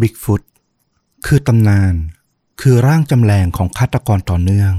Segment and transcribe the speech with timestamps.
[0.00, 0.42] บิ๊กฟุต
[1.26, 1.94] คือตำนาน
[2.60, 4.74] คือร่างจำแรงของฆาตกรต่อเนื่อง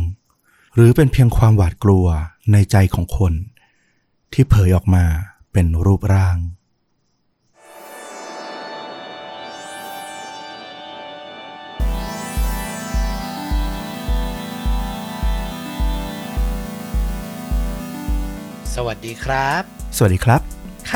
[0.75, 2.07] หรือเป็นเพียงความหวาดกลัว
[2.51, 3.33] ในใจของคน
[4.33, 5.05] ที่เผยออกมา
[5.53, 6.37] เป็นรูปร่าง
[18.75, 19.63] สวัสดีครับ
[19.97, 20.41] สวัสดีครับ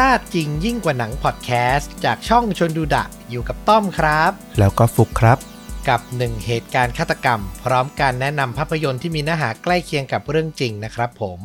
[0.05, 5.37] ค่าจริงยิ่งกว่าหนังพอดแคสต์จากช่องชนดูดะอยู่กับต้อมครับ แล้วก็ฟุกครับ
[5.89, 11.39] กับหนึ่งเหตุการณ์ฆาตกรรม พร้อมการแนะนำภาพยนตร์ที่มีเนื้อหาใกล้เคียงกับเรื่องจริงนะครับผม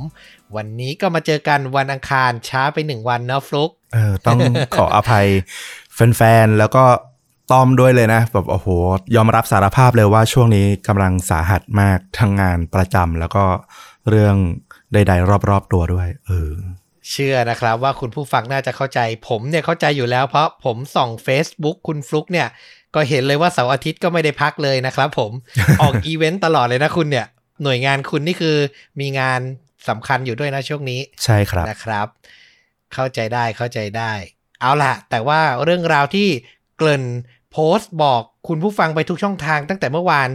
[0.56, 4.38] วันนี้ก็มาเจอกันวันอังคารช้าไปหนึ่งวันเนาะฟลุกเออต้อง
[4.77, 5.27] ขออภัย
[5.94, 6.84] แฟนๆแล้วก็
[7.52, 8.68] ต้อมด้วยเลยนะแบบโอ้โห
[9.16, 13.44] ยอมรับสารภาพเลยว่าช่วงนี้กำลังสาหัสมากทั้งงานประจำแล้วก็
[14.08, 14.36] เรื่อง
[14.92, 16.50] ใดๆรอบๆตัวด้วย เออ
[17.10, 22.48] เชื่อนะครับว่าคุณผู้ฟังน่าจะเข้าใจ ผมเนี่ยเข้าใจอยู่แล้วเพราะผมส่อง Facebook คุณฟลุกเนี่ย
[22.94, 25.32] ก็เห็นเลยว่าเสาร์อาทิตย์ก็ไม่ได้พักเลยนะครับผม
[25.80, 27.27] ออกอีเวนต์ตลอดเลยนะคุณเนี่ย
[27.62, 28.56] หน่วยงานคุณนี่คือ
[29.00, 29.41] มีงาน
[29.88, 32.06] สำคัญอยู่ด้วยนะช่วงนี้ ใช่ครับนะครับ
[32.94, 34.12] เข้าใจได้เข้าใจได้
[34.60, 36.28] เอาล่ะ แต่ว่าเรื่องราวที่
[36.77, 37.05] เกริ่น
[37.52, 40.28] โพสต์บอกคุณผู้ฟังไปทุกช่องทางตั้งแต่เมื่อวาน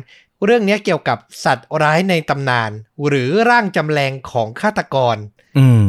[0.45, 2.72] เรื่องนี้เกี่ยวกับสัตว์ร้ายในตำนาน
[3.08, 5.17] หรือร่างจำแรงของฆาตกร
[5.58, 5.89] อืมอื้อหื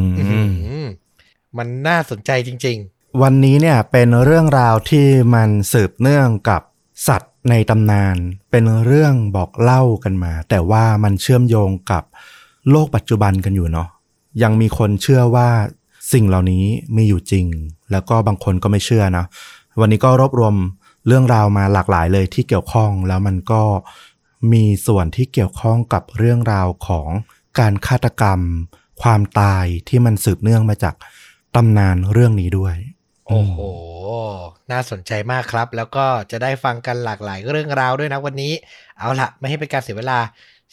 [1.57, 6.61] มันน่าสนใจจริง ๆ วันนี้เนี่ยเป็นเรื่องราวที่มันสืบเนื่องกับ
[7.07, 8.15] สัตว์ในตำนาน
[8.51, 12.03] เป็นเรื่องบอกเล่ากันมา แต่ว่ามันเชื่อมโยงกับ
[12.69, 13.87] โลกปัจจุบันกันอยู่เนาะ
[14.43, 15.49] ยังมีคนเชื่อว่า
[16.13, 16.63] สิ่งเหล่านี้
[16.95, 17.45] มีอยู่จริง
[17.91, 19.25] แล้วก็บางคนก็ไม่เชื่อนะ
[19.79, 20.55] วันนี้ก็รวบรวม
[21.07, 23.61] เรื่องราวมาหลากหลายเลยที่เกี่ยวข้องแล้วมันก็
[24.51, 27.09] มีส่วนที่เกี่ยวข้องกับเรื่องราวของ
[27.59, 28.39] การฆาตกรรม
[29.01, 30.95] ความตายที่มันสืบเนื่องมาจาก
[31.55, 33.57] ตำนานเรื่องนี้ด้วยๆโอ้โห
[34.71, 38.53] น่าสนใจมากครับ แล้วก็จะได้ฟังกันหลากหลายเรื่องราวด้วยนะวันนี้
[38.97, 40.19] เอาล่ะไม่ให้เป็นการเสียเวลา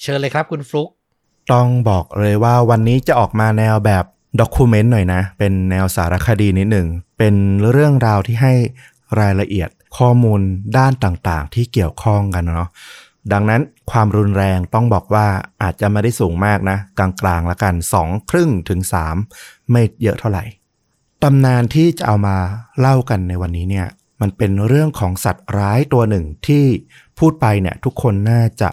[0.01, 0.89] เชิญเลยครับคุณฟลุก
[1.53, 4.05] ต้องบอกเลยว่าวันนี้จะออกมาแนวแบบ
[4.41, 6.89] ด็อกิเมนต์หน่อยนะ เป็นแนวสารคดีนิดหนึ่ง
[7.19, 7.35] เป็น
[7.70, 8.55] เรื่องราวที่ให้
[9.20, 10.41] รายละเอียดข้อมูล
[10.79, 12.70] ด้านต่างๆ ที่เกี่ยวข้องกันเนาะ
[13.33, 15.27] ดังนั้นความรุนแรงต้องบอกว่า
[15.63, 18.81] อาจจะไม่ได้สูงมากนะ กลางๆละกัน 2 ครึ่งถึง
[19.27, 20.45] 3 ไม่เยอะเท่าไหร่
[21.23, 22.36] ตำนานที่จะเอามา
[22.80, 23.86] เล่ากันในวันนี้เนี่ย
[24.20, 26.64] มันเป็นเรื่องของสัตว์ร้ายตัวหนึ่งที่
[27.18, 28.70] พูดไปเนี่ยทุกคนน่าจะ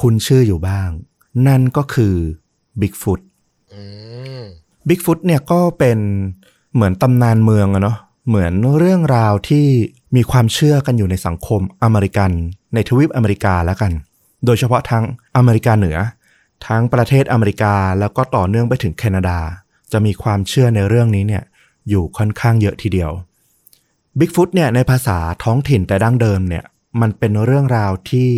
[0.00, 0.88] คุ้นชื่ออยู่บ้าง
[1.46, 2.14] นั่นก็คือ
[2.80, 3.20] บิ๊กฟุต
[3.72, 3.82] อื
[4.40, 4.42] ม
[4.88, 5.98] บิ๊กฟุตเนี่ยก็เป็น
[6.74, 7.98] เหมือนตำนานเมืองอะเนาะ
[8.28, 9.66] เหมือนเรื่องราวที่
[10.16, 12.30] มีความเชื่อกันอยู่ในสังคมอเมริกัน
[12.74, 13.92] ในทวีปอเมริกาแล้วกัน
[14.46, 15.04] โดยเฉพาะทั้ง
[15.36, 15.98] อเมริกาเหนือ
[16.66, 19.38] ทั้งประเทศอเมริกาแล้วก็ต่อเนื่องไปถึงแคนาดา
[19.92, 21.42] จะมีความเชื่อในเรื่องนี้เนี่ย
[21.90, 23.10] อยู่ค่อนข้างเยอะทีเดียว
[24.18, 26.64] บิ๊กฟุตเนี่ยในภาษาท้องถิ่นแต่ดั้งเดิมเนี่ย
[27.00, 28.30] มันเป็นเรื่องราวที่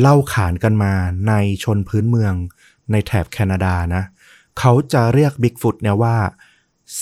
[0.00, 0.92] เล่าขานกันมา
[1.28, 1.32] ใน
[1.64, 2.34] ชนพื้นเมือง
[2.92, 4.02] ในแถบแคนาดานะ
[4.58, 6.16] เขาจะเรียกบิ๊กฟุตเนี่ยว่า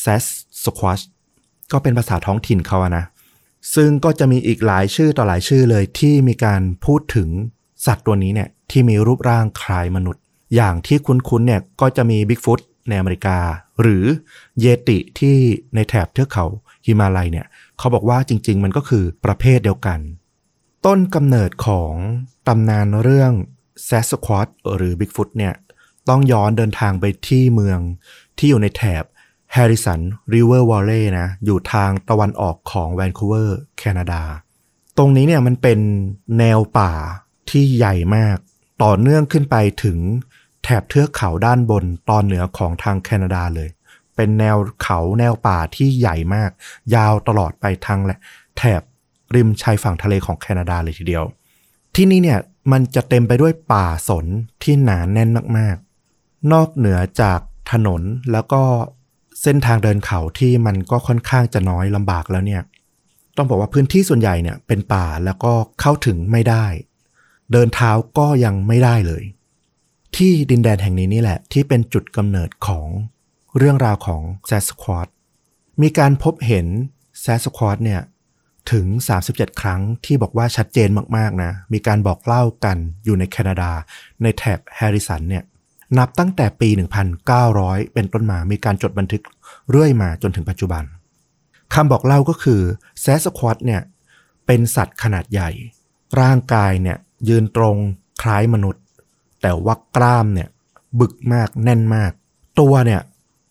[0.02, 0.24] s a s
[0.64, 1.02] s q u a s h
[1.72, 3.04] ก็เป็นภาษาท้องถิ่นเขาอะนะ
[3.74, 7.28] ซึ่งก็จะมีอีกหลายชื่อต่อหลายชื่อเลยที่มีการพูดถึง
[7.86, 10.22] สัตว์ตัวนี้เนี่ยที่มีรูปร่างคล้ายมนุษย์
[10.54, 13.38] อย่างที่คุ้นๆเนี่ยก็จะมีบิ๊กฟุต ในอเมริกา
[13.80, 14.04] หรือ
[14.60, 15.36] เยติที่
[15.74, 16.46] ในแถบเทือกเขา
[16.86, 17.46] ฮิมาลัยเนี่ย
[17.78, 20.00] เขาบอกว่าจริง ๆ มันก็คือประเภทเดียวกัน
[20.86, 21.94] ต้นกำเนิดของ
[22.48, 23.32] ตำนานเรื่อง
[23.88, 25.54] s a s q u a t หรือ Bigfoot เนี่ย
[26.08, 27.80] ต้องย้อนเดินทางไปที่เมือง
[28.38, 29.04] ที่อยู่ในแถบ
[29.56, 30.00] Harrison
[30.32, 34.22] River Valley นะอยู่ทางตะวันออกของแวนคูเวอร์แคนาดา
[34.96, 35.80] ตรงนี้เนี่ยมันเป็น
[36.38, 36.92] แนวป่า
[37.50, 38.36] ที่ใหญ่มาก
[38.82, 39.98] ต่อเนื่องขึ้นไปถึง
[40.68, 43.68] แถบเทือกเขาด้านบนตอนเหนือของทางแคนาดาเลย
[44.16, 46.50] เป็นแนวเขาแนวป่าที่ใหญ่มาก
[46.94, 48.18] ยาวตลอดไปทางแหละ
[48.56, 48.82] แถบ
[49.34, 51.24] ริมชายฝั่งทะเลของแคนาดาเลยทีเดียว
[51.94, 52.40] ที่นี่เนี่ย
[52.72, 54.26] มันจะเต็มไปด้วยป่าสน
[54.62, 57.40] ที่หนานแน่นมากๆ นอกเหนือจาก
[57.72, 58.02] ถนน
[58.32, 58.62] แล้วก็
[59.42, 62.62] เส้นทางเดินเขาที่มันก็ค่อนข้างจะน้อยลำบากแล้วเนี่ย
[63.36, 66.66] ต้องบอกว่าพื้นที่ส่วนใหญ่เนี่ยเป็นป่าแล้วก็เข้าถึงไม่ได้
[67.52, 69.22] เดินเท้าก็ยังไม่ได้เลย
[70.14, 72.88] ที่ดินแดนแห่งนี้นี่แหละ ที่เป็นจุดกำเนิดของ
[73.56, 75.08] เรื่องราวของแซสควอต
[75.82, 76.66] มีการพบเห็น
[77.20, 78.00] แซสควอตเนี่ย
[78.72, 78.86] ถึง
[79.24, 83.70] 37 ครั้งที่บอกว่าชัดเจนมาก ๆ นะ มีการบอกเล่ากันอยู่ในแคนาดา
[84.22, 85.44] ในแถบแฮริสันเนี่ย
[85.98, 86.68] นับตั้งแต่ปี
[87.32, 89.22] 1900 เป็นต้นมา มีการจดบันทึก
[89.70, 90.84] เรื่อยมาจนถึงปัจจุบัน
[91.74, 92.60] คำบอกเล่าก็คือ
[93.00, 93.82] แซสควอตเนี่ย
[94.46, 95.50] เป็นสัตว์ขนาดใหญ่
[96.20, 96.98] ร่างกายเนี่ย
[97.28, 97.76] ยืนตรง
[98.22, 98.82] คล้ายมนุษย์
[99.46, 100.48] แต่ว่ากล้ามเนี่ย
[101.00, 102.12] บึกมากแน่นมาก
[102.60, 103.00] ตัวเนี่ย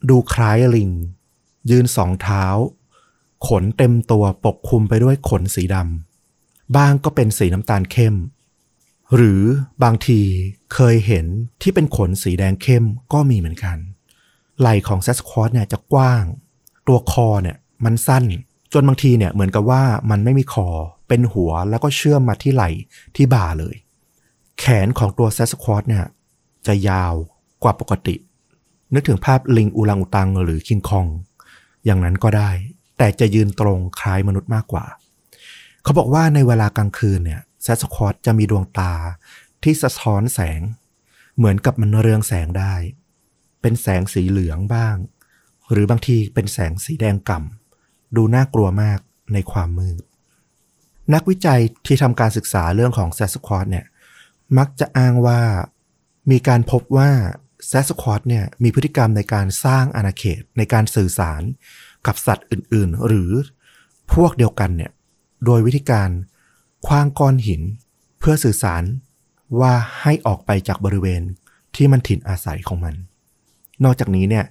[0.09, 0.91] ดูคล้ายลิง
[1.69, 2.45] ยืนสองเท้า
[3.47, 8.15] ขนเต็มตัวปกคลุมไปด้วยขนสีดำบ้างก็เป็นสีน้ำตาลเข้ม
[9.15, 9.41] หรือ
[9.83, 10.19] บางที
[10.73, 11.25] เคยเห็น
[11.61, 13.77] ที่เป็นขนสีแดงเข้มก็มีเหมือนกัน
[14.59, 16.23] ไหล่ของแซสควอตเนี่ยจะกว้าง
[16.87, 18.23] ตัวคอเนี่ยมันสั้น
[18.73, 20.67] จนบางทีเนี่ยเหมือนกับว่ามันไม่มีคอ
[21.07, 22.69] เป็นหัวแล้วก็เชื่อมมาที่ไหล่
[23.15, 23.75] ที่บ่าเลย
[24.59, 26.05] แขนของตัวแซสควอตเนี่ย
[26.67, 27.13] จะยาว
[27.63, 28.15] กว่าปกติ
[28.93, 31.07] นึกถึงภาพลิงอูรังอุตังหรือคิงคอง
[31.85, 32.51] อย่างนั้นก็ได้
[32.97, 34.85] แต่จะยืนตรงคล้ายมนุษย์มากกว่า
[35.83, 38.93] เขาบอกว่าในเวลากลางคืนเนี่ยแซสควอตจะมีดวงตา
[39.63, 40.61] ที่สะท้อนแสง
[41.37, 42.73] เหมือนกับมันเรืองแสงได้
[43.61, 44.95] เป็นแสงสีเหลืองบ้าง
[45.71, 48.99] หรือบางทีเป็นแสงสีแดงก่ำดูน่ากลัวมาก
[49.33, 50.03] ในความมืด
[51.13, 53.85] นักวิจัยที่ทำการศึกษาเรื่องของแซสควอตเนี่ย
[54.57, 55.41] มักจะอ้างว่า
[56.31, 57.11] มีการพบว่า
[57.67, 61.41] แซสควอตเนี่ยมีพฤติกรรมในการสร้างอาณาเขตในการสื่อสาร
[62.05, 63.31] กับสัตว์อื่นๆ หรือ
[64.13, 64.91] พวกเดียวกันเนี่ย
[65.45, 66.09] โดยวิธีการ
[66.85, 67.61] คว้างก้อนหิน
[68.19, 68.83] เพื่อสื่อสาร
[69.59, 71.21] ว่าให้ออกไปจากบริเวณ
[71.75, 72.95] ที่มันถิ่นอาศัยของมัน
[73.83, 74.45] นอกจากนี้เนี่ย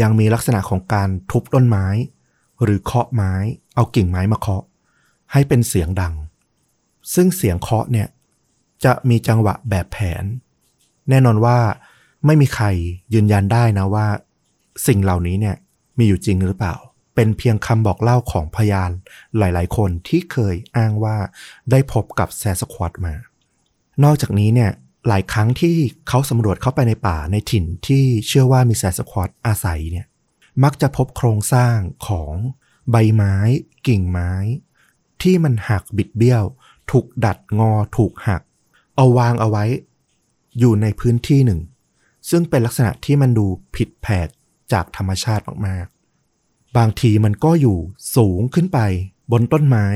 [0.00, 1.86] ยังมีลักษณะของการทุบต้นไม้
[2.62, 3.32] หรือเคาะไม้
[3.74, 4.64] เอากิ่งไม้มาเคาะ
[5.32, 6.14] ให้เป็นเสียงดัง
[7.14, 8.08] ซึ่งเสียงเคาะเนี่ย
[8.84, 10.24] จะมีจังหวะแบบแผน
[11.08, 11.58] แน่นอนว่า
[12.26, 12.66] ไม่มีใคร
[13.14, 14.06] ยืนยันได้นะว่า
[14.86, 15.56] สิ่งเหล่านี้เนี่ย
[15.98, 16.74] มีอยู่จริงหรือเปล่า
[17.14, 18.90] เป็นเพียงคำบอกเล่าของพยาน
[19.38, 21.16] หลาย ๆ คนที่เคยอ้างว่า
[21.70, 23.14] ได้พบกับแซสควอตมา
[24.04, 24.70] นอกจากนี้เนี่ย
[25.08, 25.76] หลายครั้งที่
[26.08, 30.06] เขาสำรวจเข้าไปในป่าในถิ่นที่เชื่อว่ามีแซสควอตอาศัยเนี่ย
[30.64, 31.76] มักจะพบโครงสร้าง
[32.08, 32.32] ของ
[32.90, 33.34] ใบไม้
[33.86, 34.32] กิ่งไม้
[35.22, 36.44] ที่มันหักบิดเบี้ยว
[36.90, 38.42] ถูกดัดงอถูกหัก
[38.98, 39.64] เอาวางเอาไว้
[40.58, 41.60] อยู่ในพื้นที่หนึ่ง
[42.30, 43.46] ซึ่งเป็นลักษณะที่มันดู
[43.76, 44.28] ผิดแผก
[44.72, 47.78] จากธรรมชาติมากๆ บางทีมันก็อยู่
[48.16, 48.78] สูงขึ้นไป
[49.32, 49.86] บนต้นไม้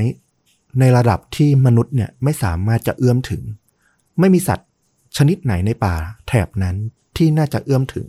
[0.79, 3.43] ในระดับที่มนุษย์เนี่ยไม่สามารถจะเอื้อมถึง
[4.19, 4.69] ไม่มีสัตว์
[5.17, 5.95] ชนิดไหนในป่า
[6.27, 6.75] แถบนั้น
[7.17, 8.07] ที่น่าจะเอื้อมถึง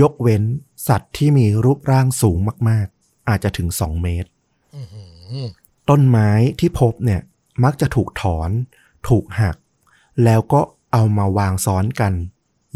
[0.00, 0.42] ยกเว้น
[0.88, 4.30] สัตว์ที่มีรูปร่างสูงมากๆ อาจจะถึง2เมตร
[5.88, 6.30] ต้นไม้
[6.60, 7.20] ที่พบเนี่ย
[7.64, 8.50] มักจะถูกถอน
[9.08, 9.56] ถูกหัก
[10.24, 10.60] แล้วก็
[10.92, 12.12] เอามาวางซ้อนกัน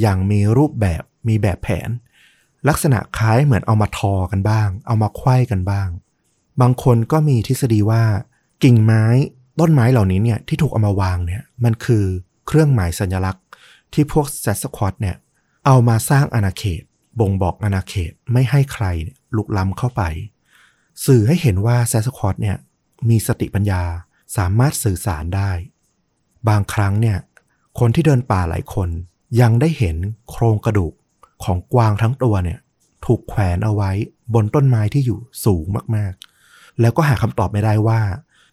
[0.00, 1.88] อย่างมีรูปแบบมีแบบแผน
[2.68, 5.88] ลักษณะคล้ายเหมือนเอามาทอกันบ้าง เอามาไขว้กันบ้าง
[6.60, 8.02] บางคนก็มีทฤษฎีว่า
[8.64, 9.04] กิ่งไม้
[9.60, 12.04] ต้นไม้เหล่านี้เนี่ยที่ถูกเอามาวางเนี่ยมันคือ
[12.46, 13.44] เครื่องหมายสัญลักษณ์
[13.92, 15.16] ที่พวกแซสควอตเนี่ย
[15.66, 16.82] เอามาสร้างอาณาเขต
[17.20, 18.84] บ่งบอกอาณาเขตไม่ให้ใคร
[19.36, 20.02] ลุกล้ำเข้าไป
[21.06, 22.56] สื่อให้เห็นว่าแซสควอตเนี่ย
[23.08, 23.82] มีสติปัญญา
[24.36, 25.50] สามารถสื่อสารได้
[26.48, 27.18] บางครั้งเนี่ย
[27.78, 28.88] คนที่เดินป่าหลายคน
[29.40, 29.96] ยังได้เห็น
[30.30, 30.92] โครงกระดูก
[31.44, 32.58] ของกวางทั้งตัวเนี่ย
[33.04, 33.90] ถูกแขวนเอาไว้
[34.34, 35.64] บนต้นไม้ที่อยู่สูง
[35.96, 38.00] มากๆ แล้วก็หาคำตอบไม่ได้ว่า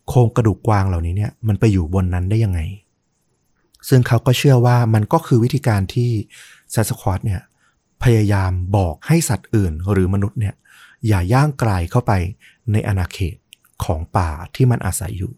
[0.07, 2.59] โครงกระดูกกวางเหล่านี้เนี่ยมันไปอยู่บนนั้นได้ยังไง
[3.89, 6.11] ซึ่งเขาก็เชื่อว่ามันก็คือวิธีการที่
[6.71, 7.41] แซสควอตเนี่ย
[8.03, 10.55] พยายามบอกให้สัตว์อื่นหรือมนุษย์เนี่ย
[11.07, 12.11] อย่าย่างกรายเข้าไป
[12.71, 13.35] ในอาณาเขต
[13.83, 15.33] ของป่าที่มันอาศัยอยู่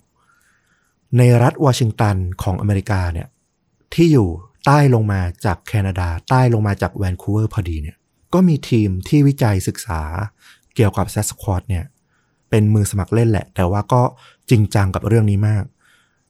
[1.18, 3.28] ในรัฐวอชิงตันของอเมริกาเนี่ย
[3.94, 4.30] ที่อยู่
[4.66, 7.98] ใต้ลงมาจากแคนาดา ใต้ลงมาจากแวนคูเวอร์พอดีเนี่ย
[8.34, 10.02] ก็มีทีมที่วิจัยศึกษา
[10.76, 11.86] เกี่ยวกับแซสควอตเนี่ย
[12.50, 14.02] เป็นมือสมัครเล่นแหละ แต่ว่าก็
[14.50, 15.64] จริงจังกับเรื่องนี้มาก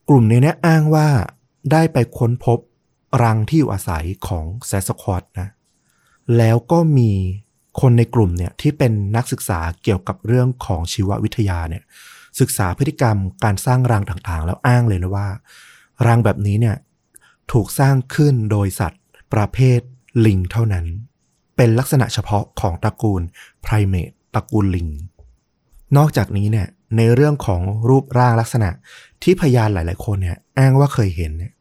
[0.10, 1.08] กลุ่มนี้เนี่ยอ้างว่า
[1.72, 2.60] ได้ไปค้นพบ
[3.24, 5.50] รังที่อยู่อาศัยของแซสควอตนะ
[6.38, 7.12] แล้วก็มี
[7.82, 11.84] คนในกลุ่มเนี่ยที่เป็นนักศึกษาเกี่ยวกับเรื่องของชีววิทยาเนี่ย
[12.40, 15.28] ศึกษาพฤติกรรมการสร้างรังต่างๆ แล้วอ้างเลยนะว่า
[16.08, 16.76] รังแบบนี้เนี่ย
[17.52, 19.02] ถูกสร้างขึ้นโดยสัตว์
[19.34, 19.80] ประเภท
[20.26, 20.86] ลิงเท่านั้น
[21.56, 23.22] เป็นลักษณะเฉพาะของตระกูล
[23.62, 24.88] ไพรเมตตระกูลลิง
[25.98, 28.70] นอกจากนี้เนี่ยในเรื่องของรูปร่างลักษณะ
[29.24, 31.54] ที่พยานหลาย ๆ คนเนี่ยอ้างว่าเคยเห็นเนี่ย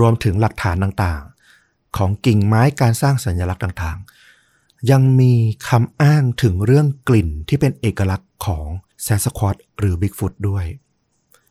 [0.00, 5.32] รวมถึงหลักฐานต่างๆ ของกิ่งไม้การสร้างสัญลักษณ์ต่างๆ ยังมี
[5.68, 8.66] คำอ้างถึงเรื่องกลิ่นที่เป็นเอกลักษณ์ของ
[9.02, 10.64] แซสควอตหรือบิ๊กฟุตด้วย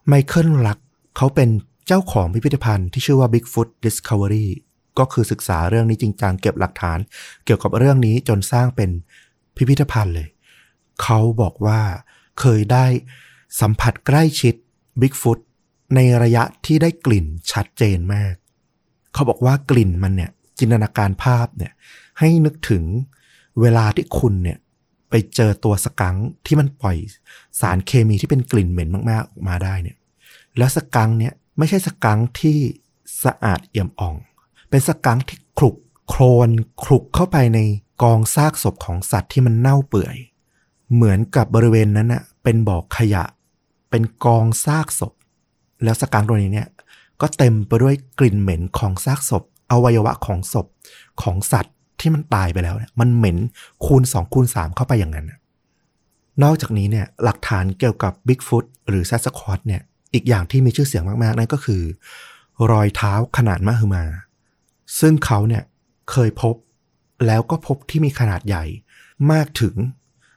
[0.08, 0.80] ไมเคิลลัก
[1.18, 1.50] เขาเป็น
[1.88, 4.48] เจ้าของพิพิธภัณฑ์ที่ชื่อว่า Bigfoot Discovery
[5.00, 7.00] ก็คือศึกษาเรื่องนี้จริงจังเก็บหลักฐาน
[7.46, 8.90] เกี่ยวกับเรื่องนี้จนสร้างเป็น
[9.56, 10.28] พิพิธภัณฑ์เลย
[11.02, 11.82] เขาบอกว่า
[12.40, 12.86] เคยได้
[13.60, 14.56] สัมผัสใกล้ชิด
[15.02, 15.40] Bigfoot
[15.96, 18.34] ในระยะที่ได้กลิ่นชัดเจนมาก
[19.14, 21.72] เขาบอกว่ากลิ่นมันเนี่ยจินตนาการภาพเนี่ย
[22.20, 22.84] ให้นึกถึง
[23.62, 24.58] เวลาที่คุณเนี่ย
[25.12, 26.16] ไปเจอตัวสกัง
[26.46, 26.98] ที่มันปล่อย
[27.60, 29.98] สารเคมีที่เป็นกลิ่นเหม็นมากๆออกมาได้เนี่ย
[30.58, 32.58] แล้วสกังเนี่ยไม่ใช่สกังที่
[33.24, 34.16] สะอาดเอี่ยมอ่อง
[34.70, 35.76] เป็นสกังที่คลุก
[36.08, 36.50] โครน
[36.84, 37.60] คลุกเข้าไปใน
[38.04, 40.16] กองซากศพของสัตว์ที่มันเน่าเปื่อย
[40.94, 43.24] เหมือนกับบริเวณนั้นน่ะเป็นบ่อขยะ
[43.90, 45.14] เป็นกองซากศพ
[45.84, 46.68] แล้วสกังตัวนี้เนี่ย
[47.22, 50.68] ก็เต็มไปด้วยกลิ่นเหม็นของซากศพ อวัยวะของศพ
[51.22, 53.38] ของสัตว์ ที่มันตายไปแล้วเนี่ยมันเหม็น
[53.86, 55.28] คูณ 2 คูณ 3 เข้าไปอย่างนั้น
[56.44, 59.82] นอกจากนี้เนี่ยหลักฐานเกี่ยวกับบิ๊กฟุตหรือแซสควอตเนี่ย
[60.14, 61.82] อีกอย่างที่มีชื่อเสียงมาก ๆ นั่นก็คือ
[62.72, 64.04] รอยเท้าขนาดมหึมา
[65.00, 65.64] ซึ่งเขาเนี่ย
[66.12, 66.56] เคยพบ
[67.28, 68.66] แล้วก็พบที่มีขนาดใหญ่
[69.32, 69.76] มากถึง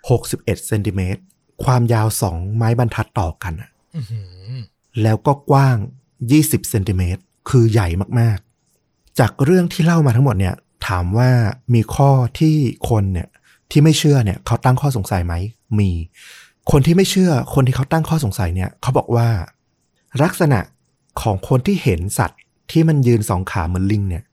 [0.00, 1.20] 61 เซนติเมตร
[1.64, 4.52] ความยาว2ไม้บรรทัดต่อกันอะอื้อหือ
[5.02, 5.76] แล้วก็กว้าง
[6.24, 7.88] 20 เซนติเมตร คือใหญ่
[8.20, 8.38] มาก
[8.78, 10.54] ๆ จากเรื่องที่เล่ามาทั้งหมดเนี่ย
[10.86, 11.30] ถามว่า
[11.74, 12.56] มีข้อที่
[12.90, 13.28] คนเนี่ย
[13.70, 15.34] ที่ไม่เชื่อเนี่ยเขาตั้งข้อสงสัยไหม
[15.78, 15.90] มี
[16.70, 19.28] คนที่ไม่เชื่อคนที่เขาตั้งข้อสงสัยเนี่ยเขาบอกว่า
[20.22, 20.60] ลักษณะ
[21.22, 24.24] ของคนที่เห็นสัตว์ที่มันยืนสองขาเหมือนลิงเนี่ย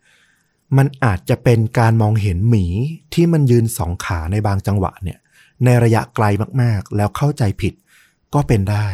[0.78, 2.66] มันอาจจะเป็นการมองเห็นหมี
[3.14, 5.20] ที่มันยืนสองขาในบางจังหวะเนี่ย
[5.66, 6.26] ในระยะไกล
[6.62, 7.74] มากๆ แล้วเข้าใจผิด
[8.34, 8.88] ก็เป็นได้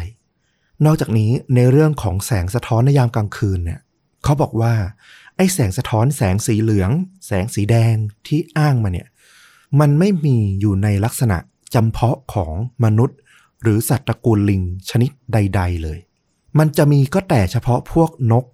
[0.84, 3.80] นอกจากนี้ในเรื่องของแสงสะท้อนในยามกลางคืนเนี่ย
[4.24, 4.72] เขาบอกว่า
[5.38, 6.90] ไอ้แสงสะท้อนแสงสีเหลือง
[7.26, 7.94] แสงสีแดง
[8.26, 9.08] ที่อ้างมาเนี่ย
[9.80, 11.38] มันไม่มีอยู่ในลักษณะ
[11.74, 12.54] จำเพาะของ
[12.84, 13.18] มนุษย์
[13.62, 15.98] หรือสัตว์ตระกูลลิงชนิดใด ๆ เลย
[16.58, 18.44] มันจะมีก็แต่เฉพาะพวกนก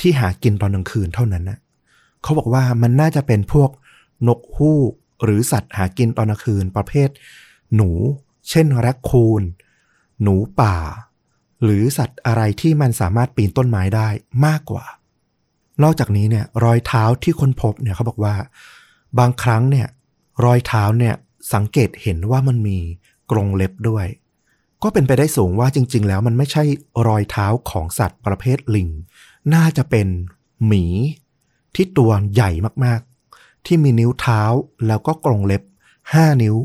[0.00, 1.58] ที่หากินตอนกลางคืนเท่านั้นนะ
[2.22, 3.70] เขาบอกว่ามันน่าจะเป็นพวก
[4.28, 4.92] นกฮูก
[5.24, 7.08] หรือสัตว์หากินตอนกลางคืนประเภท
[7.74, 7.90] หนู
[8.50, 9.42] เช่นแรคคูน
[10.22, 10.76] หนูป่า
[11.64, 14.08] หรือสัตว์อะไรที่มันสามารถปีนต้นไม้ได้
[14.46, 14.84] มากกว่า
[15.82, 18.34] นอกจากนี้เนี่ยรอยเท้าที่คนพบเนี่ยเขาบอกว่า
[19.18, 19.86] บางครั้งเนี่ย
[20.44, 21.14] รอยเท้าเนี่ย
[21.54, 22.78] สังเกตเห็นว่ามันมี
[23.30, 24.06] กรงเล็บด้วย
[24.82, 26.64] ก็เป็นไปได้สูงว่าจริง ๆ แล้วมันไม่ใช่
[27.08, 28.88] รอยเท้าของสัตว์ประเภทลิง
[29.54, 30.08] น่าจะเป็น
[30.66, 30.84] หมี
[31.74, 32.50] ที่ตัวใหญ่
[32.84, 34.42] มากๆ ที่มีนิ้วเท้า
[34.86, 35.62] แล้วก็กรงเล็บ
[36.02, 36.56] 5นิ้ว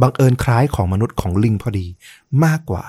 [0.00, 1.86] บังเอิญคล้ายของมนุษย์ของลิงพอดี
[2.44, 2.84] มากกว่า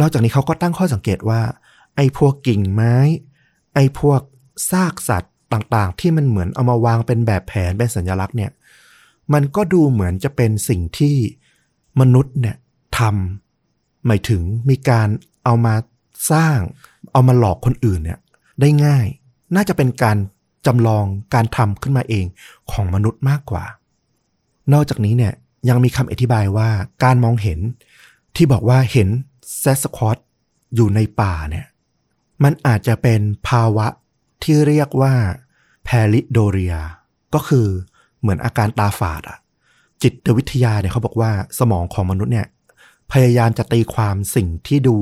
[0.00, 1.40] นอกจากนี้เขาก็ตั้งข้อสังเกตว่า
[1.96, 2.96] ไอ้พวกกิ่งไม้
[3.74, 4.20] ไอ้พวก
[4.70, 8.50] ซากสัตว์ต่างๆ ที่มันเหมือนเอามาวางเป็นแบบแผนเป็นสัญลักษณ์เนี่ย
[9.32, 11.16] มันก็ดูเหมือนจะเป็นสิ่งที่
[12.00, 12.56] มนุษย์เนี่ย
[12.98, 15.08] ทำหมายถึงมีการ
[15.44, 15.74] เอามา
[16.32, 16.58] สร้าง
[17.12, 18.18] เอามาหลอกคนอื่นเนี่ย
[18.60, 19.06] ได้ง่าย
[19.54, 20.16] น่าจะเป็นการ
[20.66, 21.04] จำลอง
[21.34, 22.26] การทำขึ้นมาเอง
[22.70, 23.64] ของมนุษย์มากกว่า
[24.72, 25.32] นอกจากนี้เนี่ย
[25.68, 26.70] ยังมีคำอธิบายว่า
[27.04, 27.58] การมองเห็น
[28.36, 29.08] ที่บอกว่าเห็น
[29.58, 30.18] แซสควอต
[30.74, 31.66] อยู่ในป่าเนี่ย
[32.42, 33.86] มันอาจจะเป็นภาวะ
[34.42, 35.14] ที่เรียกว่า
[35.84, 36.74] pareidolia
[37.34, 37.66] ก็คือ
[38.20, 39.38] เหมือนอาการตาฝาดอะ
[40.02, 42.48] จิตวิทยาเนี่ยเขาบอกว่าสมองของมนุษย์เนี่ย
[43.12, 44.98] พยายามจะตีความสิ่งที่ดู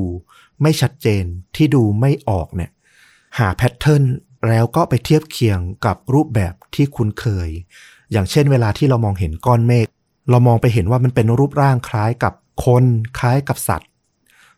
[0.62, 1.24] ไม่ชัดเจน
[1.56, 2.70] ที่ดูไม่ออกเนี่ย
[3.38, 4.04] หา pattern
[4.48, 7.48] แล้วก็ไปเทียบเคียงกับรูปแบบที่คุ้นเคย
[8.12, 9.86] อย่างเช่นเวลาที่เรามองเห็นก้อนเมฆ
[10.30, 12.32] เรามองไปเห็นว่ามันเป็นรูปร่างคล้ายกับ
[12.64, 12.84] คน
[13.18, 13.90] คล้ายกับสัตว์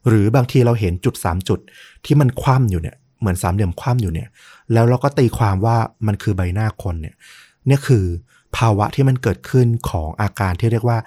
[0.09, 1.61] หรือบางทีเราเห็นจุดสามจุด
[2.05, 4.29] ที่มันคว่ำอยู่เนี่ยเหมือนสามเหลี่ยมคว่ำอยู่เนี่ย
[4.73, 5.77] แล้วเราก็ตีความว่า
[6.07, 7.15] มันคือใบหน้าคนเนี่ย
[7.69, 8.05] นี่คือ
[8.57, 10.99] ภาวะที่มันเกิดขึ้นของอาการที่เรียกว่า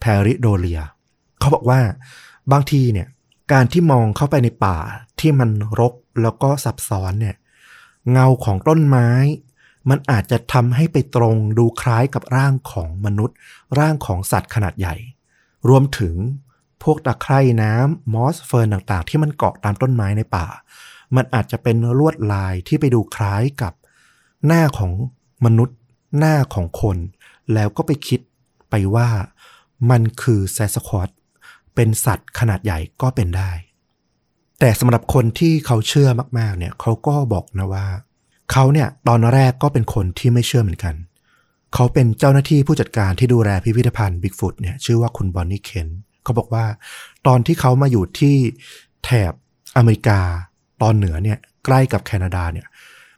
[0.00, 0.80] แพริโดเรีย
[1.38, 1.80] เขาบอกว่า
[2.52, 3.08] บางทีเนี่ย
[3.52, 4.78] การที่มองเข้าไปในป่า
[5.20, 7.36] ที่มันรกแล้วก็ซับซ้อนเนี่ย
[8.12, 9.08] เงาของต้นไม้
[9.90, 13.36] มันอาจจะทำให้ไปตรงดูคล้ายกับร่างของมนุษย์
[13.78, 14.94] ร่างของสัตว์ขนาดใหญ่
[15.68, 16.14] รวมถึง
[16.82, 20.46] พวกตะไคร่น้ำมอสเฟิร์นต่างๆ ที่มันเกาะตามต้นไม้ในป่า
[21.16, 23.72] มันอาจจะเป็นลวดลายที่ไปดูคล้ายกับ
[24.46, 24.92] หน้าของ
[25.44, 25.78] มนุษย์
[26.18, 26.96] หน้าของคน
[27.54, 28.20] แล้วก็ไปคิด
[28.70, 29.08] ไปว่า
[29.90, 31.10] มันคือแซสควอต
[31.74, 33.50] เป็นสัตว์ขนาดใหญ่ก็เป็นได้
[34.60, 36.08] แต่สำหรับคนที่เขาเชื่อ
[36.38, 37.86] มากๆ เนี่ยเขาก็บอกนะว่า
[38.52, 40.94] เขาเนี่ยตอนแรกก็เป็นคนที่ไม่เชื่อเหมือนกัน
[41.74, 45.88] เขาเป็นเจ้าหน้าที่ผู้จัดการที่ดูแลพิพิธภัณฑ์บิ๊กฟุตเนี่ยชื่อว่าคุณบอนนี่เคน
[46.22, 46.64] เขาบอกว่า
[47.26, 48.36] ตอนที่เขามาอยู่ที่
[49.04, 49.32] แถบ
[49.76, 50.20] อเมริกา
[50.82, 52.66] ตอนเหนือเนี่ยใกล้กับแคนาดาเนี่ย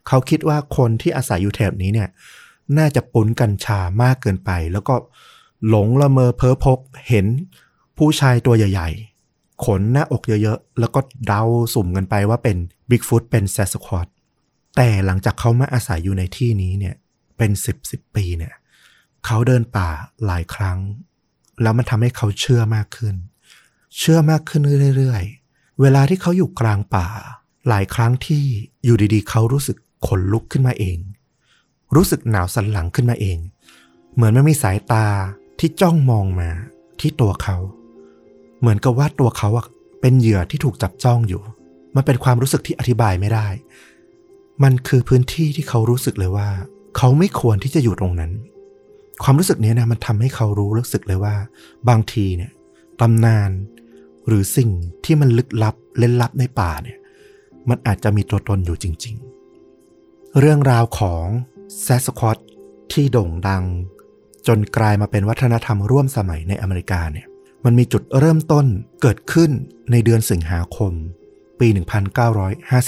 [0.07, 2.09] เขาคิดว่าคนที่อาศัยอยู่แถบนี้เนี่ย
[2.79, 4.95] น่าจะปนกัญชามากเกินไป แล้วก็
[5.69, 7.27] หลงละเมอเพ้อพบเห็น
[7.97, 8.89] ผู้ชายตัวใหญ่
[9.27, 11.43] ๆ ขนหน้าอกเยอะๆ แล้วก็เดา
[11.75, 12.57] สุ่มกันไปว่าเป็น
[12.91, 14.09] บิ๊กฟุตเป็นแซสควอต
[14.77, 16.95] แต่หลังจากเขามาอาศัยอยู่ในที่นี้เนี่ย
[17.37, 18.55] เป็นสิบสิบปีเนี่ย
[19.27, 19.89] เขาเดินป่า
[20.27, 20.79] หลายครั้ง
[21.63, 23.15] แล้วมันทำให้เขาเชื่อมากขึ้น
[23.99, 24.63] เชื่อมากขึ้น
[24.97, 27.07] เรื่อยๆ เวลาที่เขาอยู่กลางป่า
[27.69, 28.45] หลายครั้งที่
[28.85, 30.99] อยู่ดีๆ เขารู้สึกขนลุกขึ้นมาเอง
[31.97, 33.39] รู้สึกหนาวสันหลังขึ้นมาเอง
[34.15, 35.07] เหมือนไมันมีสายตา
[35.59, 36.51] ที่จ้องมองมา
[37.01, 37.57] ที่ตัวเขา
[38.61, 39.49] เหมือนกับว่าตัวเขา
[40.01, 41.43] เป็นเหยื่อที่ถูกจับจ้องอยู่
[41.95, 43.47] มันเป็นความรู้สึกที่อธิบายไม่ได้
[44.63, 46.49] มันคือพื้นที่ที่เขารู้สึกเลยว่า
[46.97, 48.33] เขาไม่ควรที่จะอยู่ตรงนั้น
[49.23, 51.35] ความรู้สึกนี้นะมันทำให้เขารู้รู้สึกเลยว่า
[51.89, 52.53] บางทีเนี่ย
[53.01, 53.51] ตำนาน
[54.27, 54.71] หรือสิ่ง
[55.05, 56.99] ที่มันลึกลับเล่นลับในป่าเนี่ย
[57.69, 59.17] มันอาจจะมีตัวตนอยู่จริง
[59.77, 61.27] ๆ เรื่องราวของ
[61.83, 62.39] แซสควอต
[62.93, 63.65] ที่โด่งดัง
[64.47, 67.27] จนกลายมาเป็นวัฒนธรรมร่วมสมัยในอเมริกาเนี่ย
[67.65, 68.67] มันมีจุดเริ่มต้น
[69.03, 69.51] เกิดขึ้น
[69.91, 70.93] ในเดือนสิงหาคม
[71.61, 71.69] ปี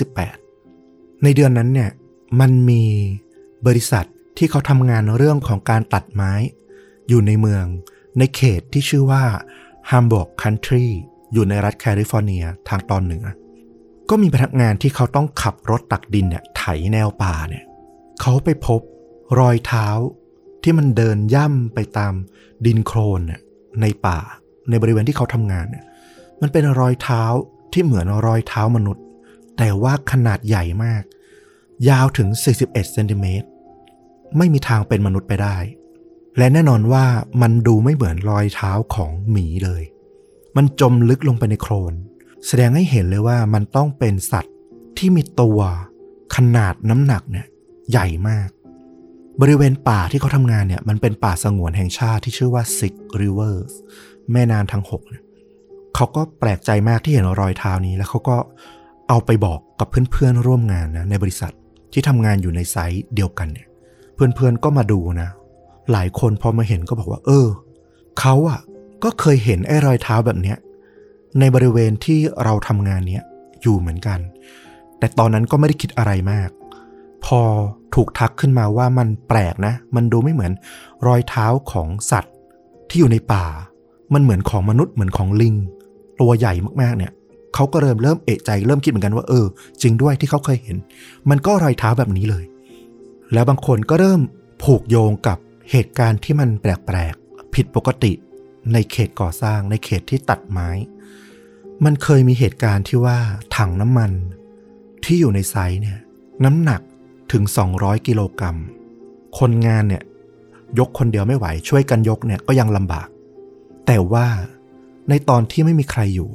[0.03, 1.91] 1958 ในเดือนนั้นเนี่ย
[2.41, 2.85] มันมี
[3.67, 4.05] บริษัท
[4.39, 6.33] ที่เขาทำงานเรื่องของการตัดไม้
[7.09, 7.65] อยู่ในเมือง
[8.19, 9.25] ในเขตที่ชื่อว่า
[9.91, 10.87] ฮัมบ r ร์กคันทรี
[11.33, 13.25] อยู่ในรัฐแคลิฟอร์เนียทางตอนเหนือ
[14.11, 16.63] ก็มีพนักงานที่เขาต้องขับรถตักดินเนี่ยไถ
[16.93, 17.65] แนวป่าเนี่ย
[18.21, 18.81] เขาไปพบ
[19.41, 19.89] รอยเท้า
[20.63, 22.15] ที่มันเดินย่ำไปตาม
[22.67, 23.41] ดินโคลนเนี่ย
[23.81, 24.19] ในป่า
[24.69, 25.85] ในบริเวณที่เขาทำงานเนี่ย
[26.41, 27.23] มันเป็นรอยเท้า
[27.73, 29.05] ที่เหมือนรอยเท้ามนุษย์
[29.57, 31.03] แต่ว่าขนาดใหญ่มาก
[31.89, 33.49] ยาวถึง 41 เซนติเมตร
[34.37, 35.57] ไม่มีทางเป็นมนุษย์ไปได้
[36.39, 37.05] และแน่นอนว่า
[37.43, 39.83] มันดูไม่เหมือนรอยเท้าของหมีเลย
[40.57, 41.95] มันจมลึกลงไปในโคลน
[42.47, 44.55] แสดงให้เห็นเลยว่ามันต้องเป็นสัตว์
[44.99, 45.61] ที่มีตัว
[46.37, 47.47] ขนาดน้ำหนักเนี่ย
[47.91, 48.49] ใหญ่มาก
[49.41, 53.73] บริเวณป่าที่เขาทำงานเนี่ยมันเป็นป่าสงวนแห่งชาติที่ชื่อว่า Six Rivers
[54.33, 55.23] แม่น้ำทั้งหกเนี่ย
[55.95, 58.37] เขาก็แปลกใจมากที่เห็นรอยเท้านี้ แล้วเขาก็
[59.09, 61.53] เอาไปบอกกับเพื่อนๆร่วมงานนะในบริษัท
[61.93, 63.69] ที่ทำงานอยู่ในไซต์เดียวกันเนี่ย
[64.15, 65.31] เพื่อนๆก็มาดูนะ
[65.93, 67.47] หลายคนพอมาเห็นก็บอกว่า เออ
[68.21, 68.61] เขาอะ
[69.05, 70.59] ก็เคยเห็นไอ้รอยเท้าแบบเนี้ย
[71.39, 73.23] ในบริเวณที่เราทำงานเนี้ย
[73.63, 74.19] อยู่เหมือนกัน
[74.99, 76.51] แต่ตอนนั้นก็ไม่ได้คิดอะไรมาก
[77.25, 77.41] พอ
[77.95, 80.53] ถูกทักขึ้นมาว่ามันแปลกนะ มันดูไม่เหมือน
[81.07, 82.35] รอยเท้าของสัตว์
[82.89, 83.45] ที่อยู่ในป่า
[84.15, 85.55] มันเหมือนของมนุษย์เหมือนของลิง
[86.21, 87.13] ตัวใหญ่มากๆเนี่ย
[87.55, 89.47] เขาก็เริ่มเริ่มเอะใจเริ่มคิดเหมือนกันว่าเออ
[89.83, 90.77] จริงด้วยที่เขาเคยเห็น
[91.31, 92.45] มันก็รอยเท้าแบบนี้เลย
[93.33, 94.21] แล้วบางคนก็เริ่ม
[94.63, 95.39] ผูกโยงกับ
[95.71, 98.13] เหตุการณ์ที่มันแปลกๆผิดปกติ
[98.73, 100.69] ในเขตก่อสร้างในเขตที่ตัดไม้
[101.85, 103.19] มันเคยมีเหตุการณ์ที่ว่า
[103.57, 104.13] ถังน้ำมัน
[105.05, 105.99] ที่อยู่ในไซต์เนี่ย
[106.45, 106.81] น้ำหนัก
[107.33, 107.45] ถึง
[107.75, 108.57] 200 กิโลกรัม
[109.39, 110.03] คนงานเนี่ย
[110.79, 113.09] ยกคนเดียวไม่ไหว ช่วยกันยกเนี่ยก็ยังลำบาก
[113.87, 114.27] แต่ว่า
[115.09, 116.31] ในตอนที่ไม่มีใครอยู่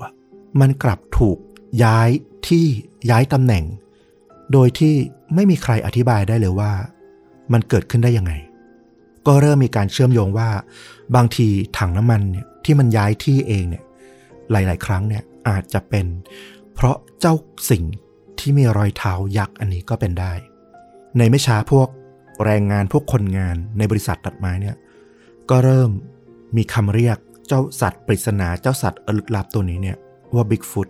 [0.62, 1.38] มันกลับถูก
[1.84, 2.10] ย้าย
[2.48, 2.66] ที่
[3.10, 3.64] ย้ายตำแหน่ง
[4.52, 4.94] โดยที่
[5.36, 6.72] ไม่มีใครอธิบายได้เลยว่า
[7.54, 8.34] มันเกิดขึ้นได้ยังไง
[9.28, 10.50] ก็เริ่มมีการเชื่อมโยงว่า
[11.16, 13.84] บางทีถังน้ำมันเนี่ยที่มันย้ายที่เองเนี่ย
[14.52, 16.06] หลาย ๆ ครั้งเนี่ย อาจจะเป็น
[16.74, 17.34] เพราะเจ้า
[17.70, 17.84] สิ่ง
[18.40, 20.34] ที่มีรอยเท้ายักษ์อันนี้ก็เป็นได้
[21.18, 21.88] ในไม่ช้าพวก
[22.46, 24.76] แรงงานพวกคนงานในบริษัทตัดไม้เนี่ย
[25.50, 25.90] ก็เริ่ม
[26.58, 29.98] มีคำเรียกเจ้าสัตว์ปริศนาเจ้าสัตว์ลึกลับตัวนี้เนี่ย
[30.36, 30.88] ว่าบิ๊กฟุต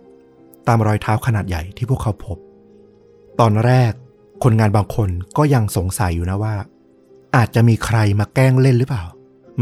[0.66, 2.38] ตามรอยเท้าขนาดใหญ่ที่พวกเขาพบ
[3.40, 3.92] ตอนแรก
[4.44, 6.54] คนงานบางคนก็ยังสงสัยอยู่นะว่า
[7.36, 9.04] อาจจะมีใครมาแกล้งเล่นหรือเปล่า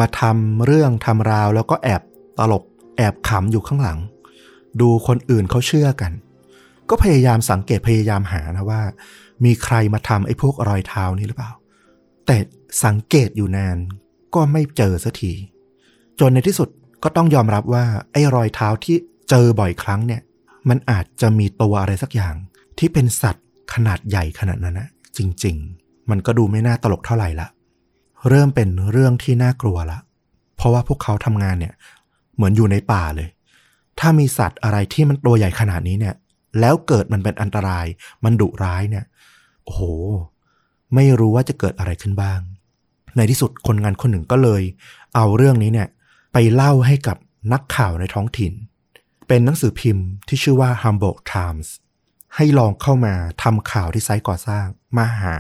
[0.01, 2.03] มาทำเรื่องทำราวแล้วก็แอบ
[2.39, 2.65] ตลก
[2.97, 3.99] แอบขำอยู่ข้างหลัง
[4.81, 6.13] ดูคนอื่นเขาเชื่อกัน
[6.91, 8.83] ก็พยายามสังเกตพยายามหานะว่า
[9.45, 11.53] มีใครมาทำไอ้พวกรอยเท้านี้หรือเปล่า
[12.27, 12.37] แต่
[12.85, 13.77] สังเกตอยู่นาน
[14.35, 15.33] ก็ไม่เจอสักที
[16.21, 16.69] จนในที่สุด
[17.03, 18.97] ก็ต้องยอมรับว่าไอ้รอยเท้าที่
[19.31, 20.23] เจอบ่อยครั้งเนี่ย
[20.69, 22.35] มันอาจจะมีตัวอะไรสักอย่าง
[22.79, 27.49] ที่เป็นสัตว์ขนาดใหญ่ขนาดนั้นนะจริง ๆ มันก็ดูไม่น่าตลกเท่าไหร่ละ
[28.29, 29.99] เริ่มเป็นเรื่องที่น่ากลัวละ
[30.57, 31.75] เพราะว่าพวกเขาทำงานเนี่ย
[32.35, 33.29] เหมือนอยู่ในป่าเลย
[34.01, 36.15] ถ้ามีสัตว์อะไรที่มันตัวใหญ่ขนาดนี้เนี่ย
[36.61, 37.87] แล้วเกิดมันเป็นอันตราย
[38.25, 39.05] มันดุร้ายเนี่ย
[39.65, 39.81] โอ้โห
[40.95, 42.41] ไม่รู้ว่าจะเกิดอะไรขึ้นบ้าง
[43.17, 44.63] ในที่สุดคนงานคนหนึ่งก็เลย
[45.15, 45.89] เอาเรื่องนี้เนี่ย
[46.33, 47.17] ไปเล่าให้กับ
[47.53, 48.53] นักข่าวในท้องถิ่น
[49.29, 51.69] เป็นหนังสือพิมพ์ที่ชื่อว่า Hamburg Times
[52.37, 55.35] ให้ลองเข้ามาทำข่าวที่ไซต์ก่อสร้าง มาหา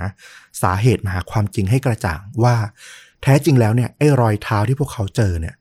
[0.62, 2.56] สาเหตุมาหาความจริงให้กระจ่างว่า
[3.22, 5.54] แท้จริงแล้วเนี่ยไอ้รอยเท้าที่พวกเขาเจอเนี่ย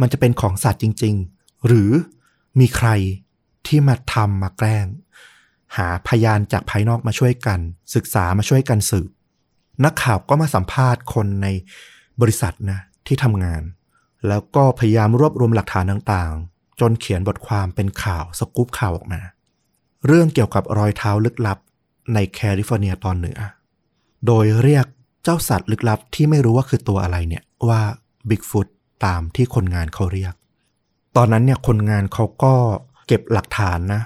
[0.00, 1.90] มันจะเป็นของสัตว์จริง ๆ หรือ
[2.60, 2.88] มีใคร
[3.66, 4.86] ที่มาทำมาแกล้ง
[5.76, 7.60] หาพยานจากภายนอกมาช่วยกัน
[7.94, 9.10] ศึกษามาช่วยกันสืบ
[9.84, 11.46] นักข่าวก็มาสัมภาษณ์คนใน
[12.20, 13.62] บริษัทนะที่ทำงาน
[14.28, 19.20] แล้วก็พยายามรวบรวมหลักฐานต่างๆ จนเขียนบทความเป็นข่าวสกู๊ปข่าวออกมา
[20.06, 21.58] เรื่องเกี่ยวกับรอยเท้าลึกลับ
[22.14, 23.38] ในแคลิฟอร์เนียตอนเหนือ
[24.26, 24.86] โดยเรียก
[25.24, 27.80] เจ้าสัตว์ลึกลับที่ไม่รู้ว่าคือตัวอะไรเนี่ยว่า
[28.28, 28.68] บิ๊กฟุต
[29.04, 30.34] ตามที่คนงานเขาเรียก
[31.16, 32.54] ตอนนั้นเนี่ยคนงานเขาก็
[33.06, 34.02] เก็บหลักฐานนะ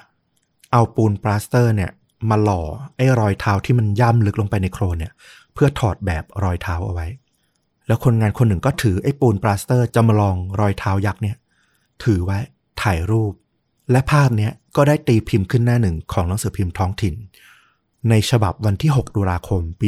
[0.73, 1.91] เอาปูนปลาสเตอร์เนี่ย
[2.31, 2.63] มาหล่อ
[2.97, 5.13] ไอ้รอยเท้าที่มันย่ำลึกลงไปในโครนเนี่ย
[5.55, 7.07] เพื่อถอดแบบรอยเท้าเอาไว้
[7.87, 11.37] แล้วคนงานคนหนึ่งก็ถือไอ้ปูนปลาสเตอร์จะมาลองรอยเท้ายักษ์เนี่ย
[12.05, 12.39] ถือไว้
[12.83, 13.33] ถ่ายรูป
[13.91, 17.15] และภาพเนี้ยก็ได้ตีพิมพ์ขึ้นหน้าหนึ่งของหนังสือพิมพ์ท้องถิ่น
[18.11, 19.87] ในฉบับวันที่ 6 ตุลาคม ปี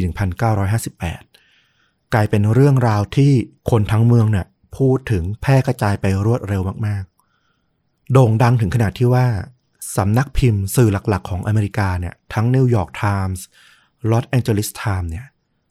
[0.86, 3.32] 1958 กลายเป็นเรื่องราวที่
[3.70, 9.26] คนทั้งเมืองเนี่ย พูดถึงแพร่กระจายไปรวดเร็วมากๆ โด่งดังถึงขนาดที่ว่า
[9.96, 13.44] สำนักพิมพ์สื่อหลักๆ ของอเมริกาเนี่ย ทั้งนิวยอร์กไทมส์
[14.10, 15.26] ลอสแองเจลิสไทม์เนี่ย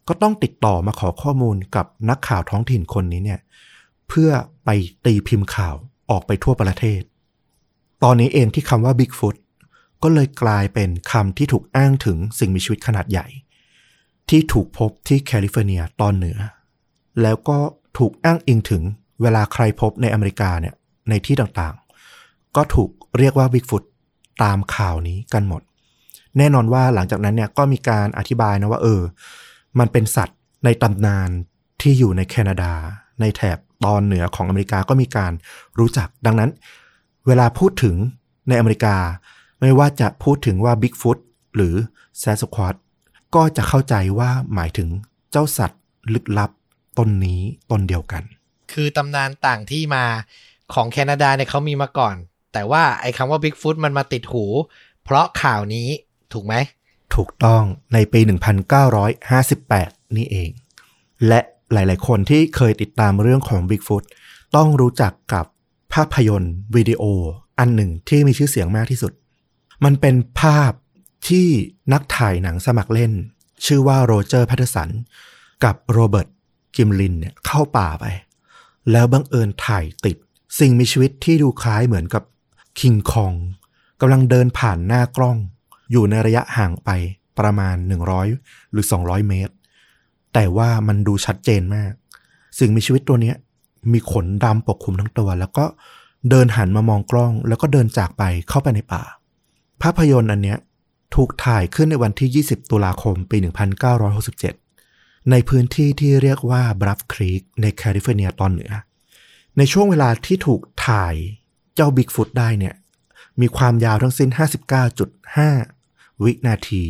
[0.07, 3.39] ก็ต้องติดต่อมาขอข้อมูลกับนักข่าวท้องถิ่นคนนี้เนี่ย
[4.07, 4.31] เพื่อ
[4.65, 4.69] ไป
[5.05, 5.75] ตีพิมพ์ข่าว
[6.11, 7.01] ออกไปทั่วประเทศ
[8.03, 9.35] ตอนนี้เองที่คำว่า Bigfoot
[10.03, 13.27] ก็เลยกลายเป็นคำที่ถูกอ้างถึงสิ่งมีชีวิตขนาดใหญ่
[14.29, 16.37] ที่ถูกพบที่แคลิฟอร์เนียตอนเหนือ
[17.21, 17.57] แล้วก็
[17.97, 18.83] ถูกอ้างอิงถึง
[19.21, 20.73] เวลาใครพบในอเมริกาเนี่ย
[21.09, 23.83] ในที่ต่างๆ ก็ถูกเรียกว่า Bigfoot
[24.43, 25.61] ตามข่าวนี้กันหมด
[26.37, 29.01] แน่นอนว่าหลังจากนั้นเนี่ยก็มีการอธิบายนะว่า เออ
[29.79, 31.29] มันเป็นสัตว์ในตำนาน
[31.81, 32.73] ที่อยู่ในแคนาดา
[33.21, 35.31] ในแถบตอนเหนือของอเมริกาก็มีการ
[35.79, 36.51] รู้จัก ดังนั้น
[37.27, 37.95] เวลาพูดถึง
[38.49, 38.95] ในอเมริกา
[39.59, 41.17] ไม่ว่าจะพูดถึงว่า Bigfoot
[41.55, 41.75] หรือ
[42.21, 42.75] s a s q u a t
[43.35, 44.89] ก็จะเข้าใจว่าหมายถึง
[45.31, 45.81] เจ้าสัตว์
[46.13, 46.51] ลึกลับ
[46.97, 48.23] ตนนี้ตนเดียวกัน
[48.73, 50.05] คือตำนานต่างที่มา
[50.73, 52.15] ของแคนาดาเนี่ยเขามีมาก่อน
[52.53, 54.45] แต่ว่าไอ้คำว่า Bigfoot มันมาติดหู
[55.03, 55.87] เพราะข่าวนี้
[56.33, 56.53] ถูกไหม
[57.15, 58.19] ถูกต้องในปี
[58.77, 60.49] 1958 นี่เอง
[61.27, 61.39] และ
[61.73, 64.03] หลาย ๆ คนที่เคยติดตามเรื่องของ Bigfoot
[64.55, 65.45] ต้องรู้จักกับ
[65.93, 67.03] ภาพยนตร์วิดีโอ
[67.59, 69.11] อันหนึ่งที่มีชื่อเสียงมากที่สุด
[69.83, 70.71] มันเป็นภาพ
[71.27, 71.47] ที่
[71.93, 73.13] นักถ่ายหนังสมัครเล่น
[73.65, 74.89] ชื่อว่าโรเจอร์แพตเทอร์สัน
[75.63, 76.27] กับโรเบิร์ต
[76.75, 78.05] กิมลินเนี่ยเข้าป่าไป
[78.91, 80.17] แล้วบังเอิญถ่ายติด
[80.59, 82.23] สิ่งมีชีวิตที่ดูคล้ายเหมือนกับ
[82.79, 83.33] คิงคอง
[84.01, 85.37] กำลังเดินผ่านหน้ากล้อง
[85.91, 86.89] อยู่ในระยะห่างไป
[87.39, 87.75] ประมาณ
[88.23, 89.53] 100 หรือ 200 เมตร
[90.33, 91.91] แต่ว่ามันดูชัดเจนมาก
[92.59, 93.33] สิ่งมีชีวิตตัวนี้
[93.91, 95.65] มีขนดำปกคลุมทั้งตัว แล้วก็
[96.29, 99.03] เดินหันมามองกล้อง แล้วก็เดินจากไปเข้าไปในป่า
[99.81, 100.57] ภาพยนตร์อันเนี้ย
[101.15, 103.37] ถูกถ่ายขึ้นในวันที่ 20 ตุลาคม ปี
[104.03, 104.64] 1967
[105.31, 108.71] ในพื้นที่ที่เรียกว่าบลัฟฟ์ครีกในแคลิฟอร์เนียตอนเหนือ
[109.57, 111.15] ในช่วงเวลาที่ถูกถ่าย
[111.75, 112.75] เจ้าบิ๊กฟุตได้เนี่ย
[113.41, 114.29] มีความยาวทั้งสิ้น
[115.45, 116.83] 59.5 วินาที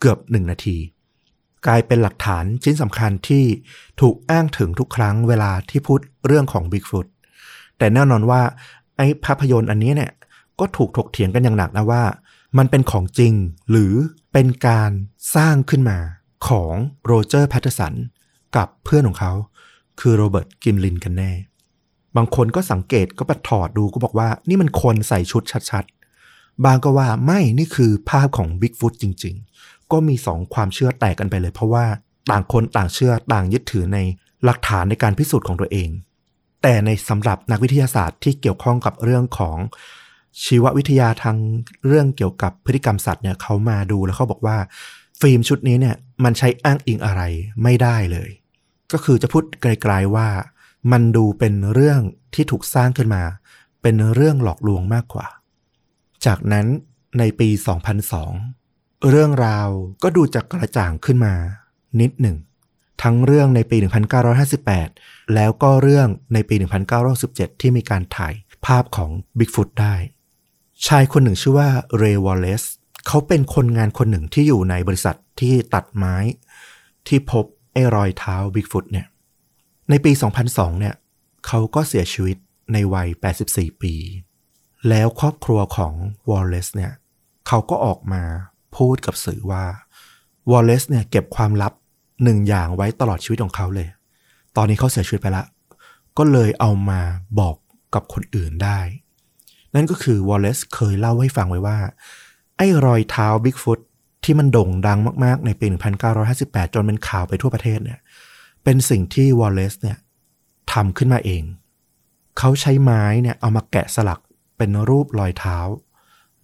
[0.00, 0.76] เกือบ 1 นาที
[1.66, 3.44] กลายเป็นหลักฐานชิ้นสำคัญที่
[4.00, 7.06] ถูกอ้างถึงทุกครั้งเวลาที่พูดเรื่องของ Bigfoot
[7.78, 8.42] แต่แน่นอนว่า
[8.96, 10.12] ไอ้ภาพยนตร์อันนี้เนี่ย
[10.60, 12.04] ก็ถูกถกเถียงกันอย่างหนักนะว่า
[12.58, 13.34] มันเป็นของจริง
[13.70, 13.94] หรือ
[14.32, 14.90] เป็นการ
[15.34, 15.98] สร้างขึ้นมา
[16.48, 16.72] ของ
[17.06, 17.94] โรเจอร์แพตเทอร์สัน
[18.56, 19.32] กับเพื่อนของเขา
[20.00, 21.32] คือโรเบิร์ตกิมลินกันแน่
[22.16, 31.86] บางคนก็สังเกตก็ไปถอดดูก็บอกว่านี่มันคนใส่ชุดชัดๆ บางก็ว่าไม่นี่คือภาพของบิ๊กฟุตจริงๆ ก็มีสองความเชื่อแตกกันไปเลย เพราะว่า
[32.30, 33.98] ต่างคนต่างเชื่อต่างยึดถือใน
[34.44, 35.88] หลักฐานในการพิสูจน์ของตัวเอง
[36.62, 39.56] แต่ในสำหรับนักวิทยาศาสตร์ที่เกี่ยวข้องกับเรื่องของ
[40.44, 41.36] ชีววิทยาทาง
[41.86, 44.56] เรื่องเกี่ยวกับพฤติกรรมสัตว์เนี่ยเขามาดูแล้วเขาบอกว่า
[45.20, 47.22] ฟิล์มชุดนี้เนี่ย มันใช้อ้างอิงอะไร
[47.62, 48.30] ไม่ได้เลย
[48.92, 50.28] ก็คือจะพูดไกลๆว่า
[50.92, 52.00] มันดูเป็นเรื่อง
[52.34, 53.22] ที่ถูกสร้างขึ้นมา
[53.82, 55.26] เป็นเรื่องหลอกลวงมากกว่า
[56.26, 56.66] จากนั้น
[57.18, 57.48] ในปี
[58.28, 59.68] 2002 เรื่องราว
[60.02, 61.34] ก็ดูจะกระจ่างขึ้นมา
[62.00, 62.36] นิดหนึ่ง
[63.02, 63.76] ทั้งเรื่องในปี
[64.56, 66.54] 1958 แล้วก็เรื่องในปี
[67.08, 68.34] 1917 ที่มีการถ่าย
[68.66, 69.94] ภาพของ Bigfoot ได้
[70.86, 72.62] ชายคนหนึ่งชื่อว่าเรย์วอลเลซ
[73.08, 76.16] เขาเป็นคนงานคนหนึ่งที่อยู่ในบริษัทที่ตัดไม้
[77.06, 79.06] ที่พบไอ้รอยเท้า Bigfoot เนี่ย
[79.90, 80.12] ในปี
[80.46, 80.94] 2002 เนี่ย
[81.46, 82.36] เขาก็เสียชีวิต
[82.72, 83.08] ในวัย
[83.44, 83.94] 84 ปี
[84.88, 85.92] แล้วครอบครัวของ
[86.30, 86.92] วอลเลซเนี่ย
[87.48, 88.22] เขาก็ออกมา
[88.76, 89.64] พูดกับสื่อว่า
[90.50, 91.72] วอลเลซเนี่ยเก็บความลับ
[92.24, 93.88] หนึ่งอย่างไว้ตลอดชีวิตของเขาเลย
[94.56, 95.44] ตอนนี้เขาเสียชีวิตไปละ
[96.18, 97.00] ก็เลยเอามา
[97.40, 97.56] บอก
[97.94, 98.80] กับคนอื่นได้
[99.74, 101.78] นั่นก็คือวอลเลซเคยเล่าให้ฟังไว้ว่า
[102.58, 103.80] ไอ้รอยเท้าบิ๊กฟุต
[104.24, 105.66] ที่มันโด่งดังมากๆ ในปี
[106.20, 108.00] 1958 จนเป็นข่าวไปทั่วประเทศเนี่ย
[108.64, 109.98] เป็นสิ่งที่วอลเลซเนี่ย
[110.72, 111.42] ทำขึ้นมาเอง
[112.38, 114.20] เขาใช้ไม้เนี่ยเอามาแกะสลัก
[114.56, 115.58] เป็นรูปรอยเท้า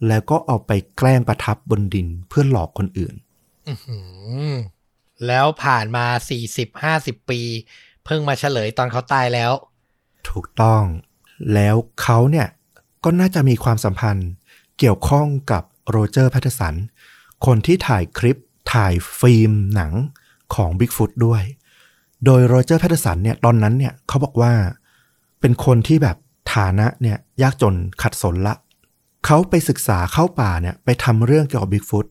[0.07, 3.15] แล้วก็เอาไปแกล้งประทับบนดินเพื่อหลอกคนอื่น
[3.67, 3.97] อื้อหื
[4.51, 4.53] อ
[5.27, 7.41] แล้วผ่านมาสี่สิบห้าสิบปี
[8.05, 9.51] เพิ่งมาเฉลยตอนเขาตายแล้ว
[10.29, 10.83] ถูกต้อง
[11.53, 12.47] แล้วเขาเนี่ย
[13.03, 14.29] ก็น่าจะมีความสัมพันธ์
[14.77, 16.75] เกี่ยวข้องกับ โรเจอร์แพตเทอร์สัน
[17.45, 18.37] คนที่ถ่ายคลิป
[18.73, 19.93] ถ่ายฟิล์มหนัง
[20.55, 21.43] ของ Bigfoot ด้วย
[22.25, 24.53] โดยโรเจอร์แพตเทอร์สันเนี่ยตอนนั้นเนี่ยเขาบอกว่า
[25.41, 26.17] เป็นคนที่แบบ
[26.53, 28.55] ฐานะเนี่ยยากจนขัดสนละ
[29.25, 32.05] เขาไปศึกษาเข้าป่าเนี่ยไปทำเรื่องเกี่ยวกับ Bigfoot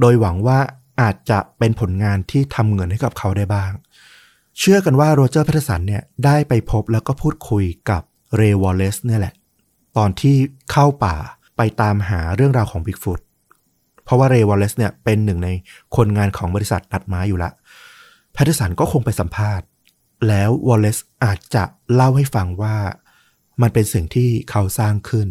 [0.00, 0.58] โดยหวังว่า
[1.00, 3.70] อาจจะเป็นผลงานที่ทำเงินให้กับเขาได้บ้าง
[4.58, 8.02] เชื่อกันว่าโรเจอร์แพตเทอร์สันเนี่ยได้ไปพบแล้วก็พูดคุยกับ
[8.36, 9.34] เรย์วอลเลซเนี่ยแหละ
[9.96, 10.36] ตอนที่
[10.72, 11.16] เข้าป่า
[11.56, 13.20] ไปตามหาเรื่องราวของ Bigfoot
[14.04, 15.48] เพราะว่าเรย์วอลเลซเนี่ยเป็นหนึ่งใน
[15.96, 17.50] คนงานของบริษัทตัดไม้อยู่ละ
[18.32, 19.66] แพตเทอร์สันก็คงไปสัมภาษณ์
[20.28, 21.64] แล้ววอลเลซอาจจะ
[21.94, 22.76] เล่าให้ฟังว่า
[23.62, 25.28] มันเป็นสิ่งที่เขาสร้างขึ้น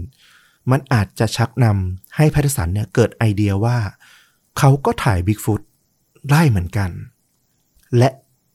[0.72, 3.78] มันอาจจะชักนำให้แพทเทอร์สันเนี่ยเกิดไอเดียว่า
[4.58, 5.62] เขาก็ถ่ายบิ๊กฟุต
[6.32, 6.90] ได้เหมือนกัน
[7.98, 8.10] และ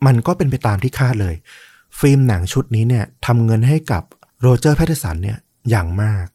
[0.06, 1.34] มันก็เป็นไปตามที่คาดเลย
[1.98, 4.02] ฟิล์มหนังชุดนี้เนี่ยทำเงินให้กับ
[4.40, 5.38] โรเจอร์แพทเทอร์สันเนี่ย
[5.70, 6.26] อย่างมาก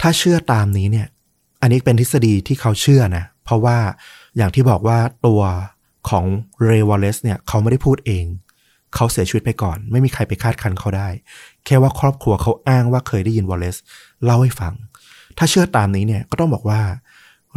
[0.00, 1.06] ถ้าเชื่อตามนี้เนี่ย
[1.60, 3.78] อันนี้เป็นทฤษฎีที่เขาเชื่อนะ เพราะว่า
[4.36, 5.42] อย่างที่บอกว่าตัว
[6.08, 6.24] ของ
[6.64, 8.24] เรย์วอลเลซเนี่ยเขาไม่ได้พูดเอง
[8.94, 11.08] เขาเสียชีวิตไปก่อน ไม่มีใครไปคาดคั้นเขาได้
[11.64, 13.76] แค่ว่าครอบครัวเขาอ้างว่าเคยได้ยินวอลเลซ
[14.24, 14.74] เล่าให้ฟัง
[15.38, 16.80] ถ้าเชื่อตามนี้เนี่ยก็ต้องบอกว่า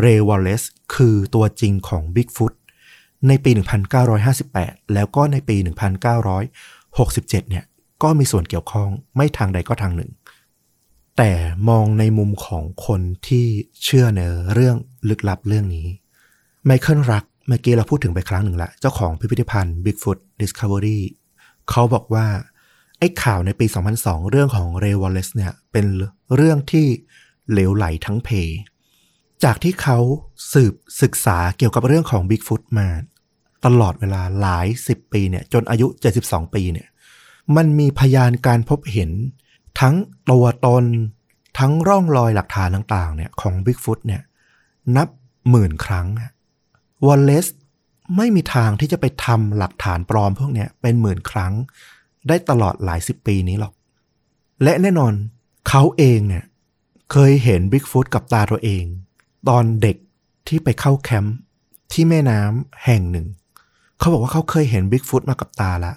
[0.02, 0.64] เรย์วอลเลซ
[0.96, 2.54] คือตัวจริงของบิ๊กฟุต
[3.28, 3.52] ในปี
[4.22, 5.58] 1958 แล้วก็ในปี
[6.44, 7.66] 1967 เนี่ย
[8.04, 10.12] ก็มีส่วนเกี่ยวข้องไม่ทางใดก็ทางหนึ่ง
[11.18, 11.32] แต่
[11.70, 13.46] มองในมุมของคนที่
[13.84, 14.22] เชื่อใน
[14.54, 14.78] เรื่อง
[15.10, 15.88] ลึกลับเรื่องนี้
[16.66, 21.00] ไมเคิลรักเมื่อกี้เราพูดถึงไปครั้งหนึ่งละ เจ้าของพิพิธภัณฑ์ Bigfoot Discovery
[21.70, 22.28] เขาบอกว่า
[23.00, 23.66] ไอ้ข่าวในปี
[23.98, 25.86] 2002 เรื่องของเรย์วอลเลซเนี่ย เป็น
[26.36, 26.88] เรื่องที่
[27.52, 28.30] เหลวไหลทั้งเพ
[29.44, 30.00] จากที่เขา
[30.54, 32.88] สืบศึกษาเกี่ยวกับเรื่องของ Bigfoot มา
[33.66, 35.88] ตลอดเวลาหลาย 10 ปีเนี่ย จนอายุ
[36.22, 36.88] 72 ปีเนี่ย
[37.56, 39.12] มันมีพยานการพบเห็น
[39.80, 39.96] ทั้ง
[40.32, 40.86] ตัวตน
[41.60, 44.22] ทั้งร่องรอยหลักฐานต่างๆเนี่ยของ Bigfoot เนี่ย
[44.96, 45.08] นับ
[45.50, 46.08] หมื่นครั้ง
[47.06, 47.48] วอลเลซ
[48.18, 51.54] ไม่มีทางที่จะไปทำหลักฐานปลอมพวกเนี้ยเป็นหมื่นครั้ง
[52.28, 53.74] ได้ตลอดหลายสิบปีนี้หรอก
[54.64, 55.14] และแน่นอน
[55.70, 56.44] เขาเองเนี่ย
[57.12, 58.84] เคยเห็นบิ๊กฟุตกับตาตัวเอง
[59.50, 59.98] ตอนเด็ก
[60.48, 61.36] ที่ไปเข้าแคมป์
[61.92, 63.28] ที่แม่น้ำแห่งหนึ่ง
[64.00, 65.94] เขาบอกว่าเขาเคยเห็นบิ๊กฟุตมากับตาละ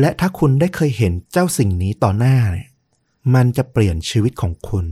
[0.00, 2.68] และถ้าคุณได้เคยเห็นเจ้าสิ่งนี้ต่อหน้าเนี่ย
[3.34, 4.86] มันจะเปลี่ยนชีวิตของคุณ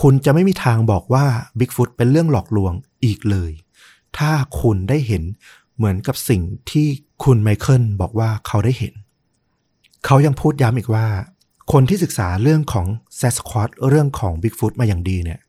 [0.00, 1.24] คุณจะไม่มีทางบอกว่า
[1.58, 2.72] บิ๊กฟุตเป็นเรื่องหลอกลวง
[3.04, 3.50] อีกเลย
[4.18, 5.22] ถ้าคุณได้เห็น
[5.76, 6.86] เหมือนกับสิ่งที่
[7.24, 8.94] คุณไมเคิลบอกว่าเขาได้เห็น
[10.04, 11.06] เขายังพูดย้ำอีกว่า
[11.72, 15.40] คนที่ศึกษาเรื่องของแซสควอตช์เรื่องของบิ๊กฟุตมาอย่างดีเนี่ย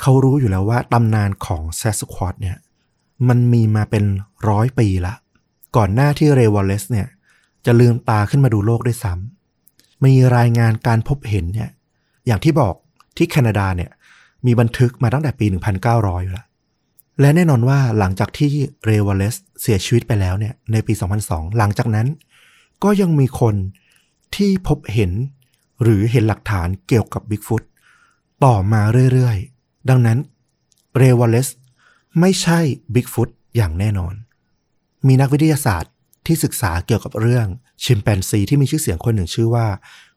[0.00, 2.56] เขารู้อยู่แล้วว่าตำนานของแซสควอตช์เนี่ย
[3.28, 4.04] มันมีมาเป็น
[4.48, 5.14] ร้อยปีละ
[5.76, 7.08] ก่อนหน้าที่เรย์วอลเลซเนี่ย
[7.66, 9.33] จะลืมตาขึ้นมาดูโลกด้วยซ้ำ
[10.04, 11.70] มีรายงานการพบเห็นเนี่ย
[12.26, 12.74] อย่างที่บอก
[13.16, 13.90] ที่แคนาดาเนี่ย
[14.46, 15.46] มีบันทึกมาตั้งแต่ปี
[15.86, 16.46] 1900 อยู่แล้ว
[17.20, 18.50] และแน่นอนว่าหลังจากที่
[18.84, 20.92] เรวลเลสเสียชีวิตไปแล้วเนี่ย ในปี
[21.24, 22.06] 2002 หลังจากนั้น
[22.84, 23.54] ก็ยังมีคน
[24.34, 25.12] ที่พบเห็น
[25.82, 27.62] หรือเห็นหลักฐานเกี่ยวกับบิ๊กฟุต
[28.44, 30.18] ต่อมาเรื่อยๆ ดังนั้น
[30.96, 31.48] เรวลเลส
[32.20, 32.58] ไม่ใช่
[32.94, 34.14] บิ๊กฟุตอย่างแน่นอน
[35.06, 35.92] มีนักวิทยาศาสตร์
[36.26, 37.46] ที่ศึกษาเกี่ยวกับเรื่อง
[37.82, 39.66] ชิมแปนซีที่มีชื่อเสียงคนหนึ่งชื่อว่า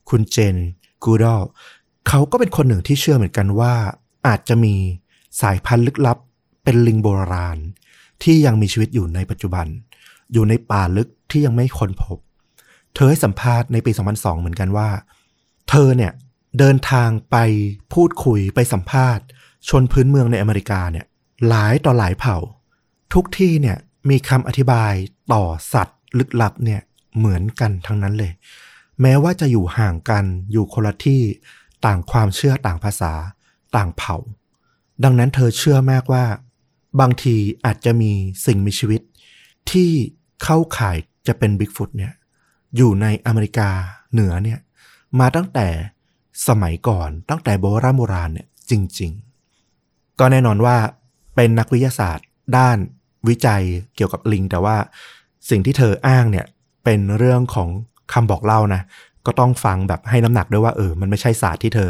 [0.10, 0.56] คุณเจน
[1.04, 1.42] กูดอล
[2.08, 3.74] เขาก็เป็นคนหนึ่งที่เชื่อเหมือนกันว่า
[4.28, 4.76] อาจจะมี
[5.42, 6.18] สายพันธุ์ลึกลับ
[6.64, 7.58] เป็นลิงโบราณ
[8.24, 9.66] ที่ยังมีชีวิตอยู่ในปัจจุบัน
[10.34, 12.18] อยู่ในป่าลึกที่ยังไม่ค้นพบ
[12.94, 14.90] เธอให้สัมภาษณ์ในปี 2002 เหมือนกันว่า
[15.70, 16.12] เธอเนี่ย
[16.60, 17.38] เดินทางไป
[17.94, 19.26] พูดคุยไปสัมภาษณ์
[19.70, 21.06] ชนพื้นเมืองในอเมริกาเนี่ย
[21.48, 22.38] หลายต่อหลายเผ่า
[23.14, 23.78] ทุกที่เนี่ย
[24.10, 24.94] มีคำอธิบาย
[25.34, 25.44] ต่อ
[25.74, 26.82] สัตว์ลึกลับเนี่ย
[27.18, 28.32] เหมือนกันทั้งนั้นเลย
[29.02, 31.22] แม้ว่าจะอยู่ห่างกันอยู่คนละที่
[31.86, 33.14] ต่างความเชื่อต่างภาษา
[33.76, 34.18] ต่างเผ่า
[35.04, 36.26] ดังนั้นเธอเชื่อมากว่า
[37.00, 38.12] บางทีอาจจะมี
[38.46, 39.02] สิ่งมีชีวิต
[39.72, 39.92] ที่
[40.44, 42.14] เข้าข่ายจะเป็นบิ๊กฟุตเนี่ย
[42.76, 43.70] อยู่ในอเมริกา
[44.12, 44.60] เหนือเนี่ย
[45.20, 45.68] มาตั้งแต่
[46.48, 49.12] สมัยก่อนตั้งแต่โบราณโบราณเนี่ยจริง
[49.66, 50.78] ๆ ก็แน่นอนว่า
[51.36, 52.26] เป็นนักวิทยาศาสตร์
[52.58, 52.78] ด้าน
[53.28, 53.64] วิจัย
[53.96, 54.78] เกี่ยวกับลิง แต่ว่า
[55.50, 56.46] สิ่งที่เธออ้างเนี่ย
[56.90, 57.70] เป็นเรื่องของ
[58.14, 58.82] คำบอกเล่านะ
[59.26, 61.90] ก็ต้องฟังแบบให้น้ำหนักด้วยว่าเออ มันไม่ใช่ศาสตร์ที่เธอ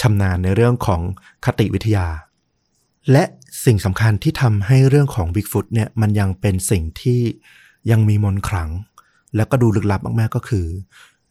[0.00, 1.00] ชำนาญในเรื่องของ
[1.44, 2.06] คติวิทยา
[3.12, 3.24] และ
[3.64, 7.20] สิ่งสำคัญที่ทำให้เรื่องของ Bigfoot เนี่ยมันยังเป็นสิ่งที่
[7.90, 8.70] ยังมีมนขลัง
[9.36, 10.66] แล้วก็ดูลึกลับมากๆก็คือ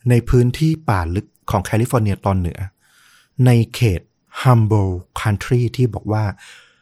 [0.10, 2.60] ในพื้นที่ป่าลึกของแคลิฟอร์เนียตอนเหนือ
[3.46, 4.02] ในเขต
[4.42, 6.24] Humboldt County ที่บอกว่า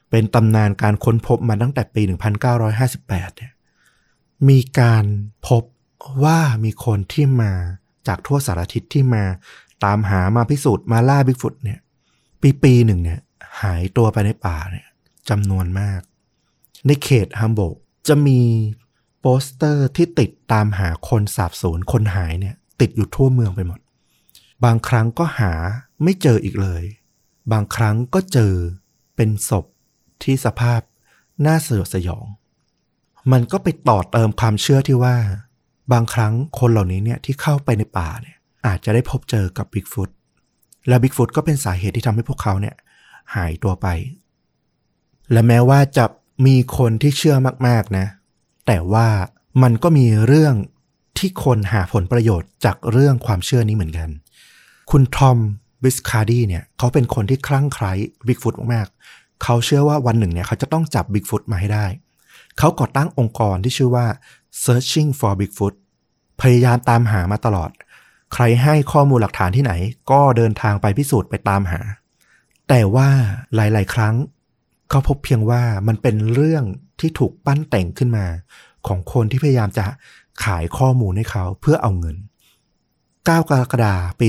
[0.10, 2.02] เป็นตำนานการค้นพบมาตั้งแต่ปี
[2.70, 3.52] 1958 เนี่ย
[4.50, 5.06] มีการ
[5.48, 5.64] พบ
[6.24, 7.54] ว่ามีคนที่มา
[8.08, 9.24] จากทั่วสารทิศที่มา
[9.84, 11.80] ตามหามาพิสูจน์มาล่าบิ๊กฟุตเนี่ย
[12.42, 13.22] ปีปีหนึ่งเนี่ย
[13.62, 14.88] หายตัวไปในป่าเนี่ย
[15.30, 16.02] จำนวนมาก
[16.86, 17.76] ในเขตฮัมโบลดต์
[18.08, 18.42] จะมี
[19.20, 23.80] โปสเตอร์ที่ติดตามหาคนสาบสูญคนหายเนี่ย ติดอยู่ทั่วเมืองไปหมด
[24.64, 25.54] บางครั้งก็หา
[26.04, 26.84] ไม่เจออีกเลย
[27.52, 28.54] บางครั้งก็เจอ
[29.16, 29.66] เป็นศพ
[30.24, 30.82] ที่สภาพ
[31.46, 32.26] น่าสยดสยอง
[33.32, 35.18] มันก็ไปต่อเติมความเชื่อที่ว่า
[35.94, 40.10] บางครั้งคนเหล่านี้เนี่ยที่เข้าไปในป่าเนี่ยอาจจะได้พบเจอกับบิ๊กฟุต
[40.88, 42.76] และบิ๊กฟุตก็เป็นสาเหตุที่ทำให้พวกเขาเนี่ย
[43.36, 43.88] หายตัวไป
[45.32, 46.06] และแม้ว่าจะ
[46.46, 47.36] มีคนที่เชื่อ
[47.68, 48.06] มากๆนะ
[48.68, 49.08] แต่ว่า
[49.64, 50.56] มันก็มีเรื่อง
[51.18, 54.10] ที่คนหาผลประโยชน์จากเรื่องความเชื่อนี้เหมือนกัน
[54.92, 55.38] คุณทอม
[55.84, 57.94] บิสคาร์ดีเนี่ยเขาเป็นคนที่คลั่งไคล้
[58.28, 61.86] บิ๊กฟุตมากๆ เขาเชื่อว่าวันหนึ่งเนี่ยเขาจะต้องจับบิ๊กฟุตมาให้ได้
[62.58, 64.06] เขาก่อตั้งองค์กรที่ชื่อว่า
[64.64, 65.76] Searching for Bigfoot
[66.42, 67.72] พยายามตามหามาตลอด
[68.34, 69.74] ใครให้ข้อมูลหลักฐานที่ไหน
[70.12, 71.82] ก็เดินทางไปพิสูจน์ไปตามหา
[72.70, 73.10] แต่ว่า
[73.56, 74.16] หลาย ๆ ครั้ง
[74.90, 76.64] เขาพบเพียงว่ามันเป็นเรื่อง
[77.00, 78.26] ที่ถูกปั้นแต่งขึ้นมา
[78.88, 79.86] ของคนที่พยายามจะ
[80.44, 82.18] ขายข้อมูลให้เขาเพื่อเอาเงิน
[82.92, 83.30] 9 ก
[83.62, 84.28] รกฎาคมปี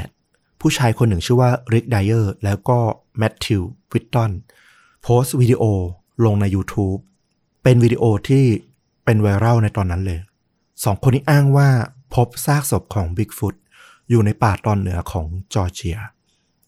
[0.00, 2.78] 2008 ผู้ชายคนหนึ่งชื่อว่าริกไดเออร์แล้วก็
[3.18, 3.62] แมทธิว
[3.92, 4.30] วิตตัน
[5.02, 5.62] โพสต์วิดีโอ
[6.24, 7.00] ลงใน YouTube
[7.62, 8.44] เป็นวิดีโอที่
[9.04, 10.20] เป็นไวรัลในตอนนั้นเลย
[10.84, 11.68] สองคนนี้อ้างว่า
[12.14, 13.54] พบซากศพของบิ๊กฟุต
[14.10, 15.98] อยู่ในป่าตอนเหนือของจอร์เจีย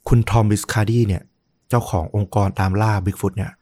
[0.09, 1.23] คุณทอมบิสคาร์ดีเนี่ย
[1.69, 3.53] เจ้าขององค์กรตามล่าบิ๊กฟุตเนี่ย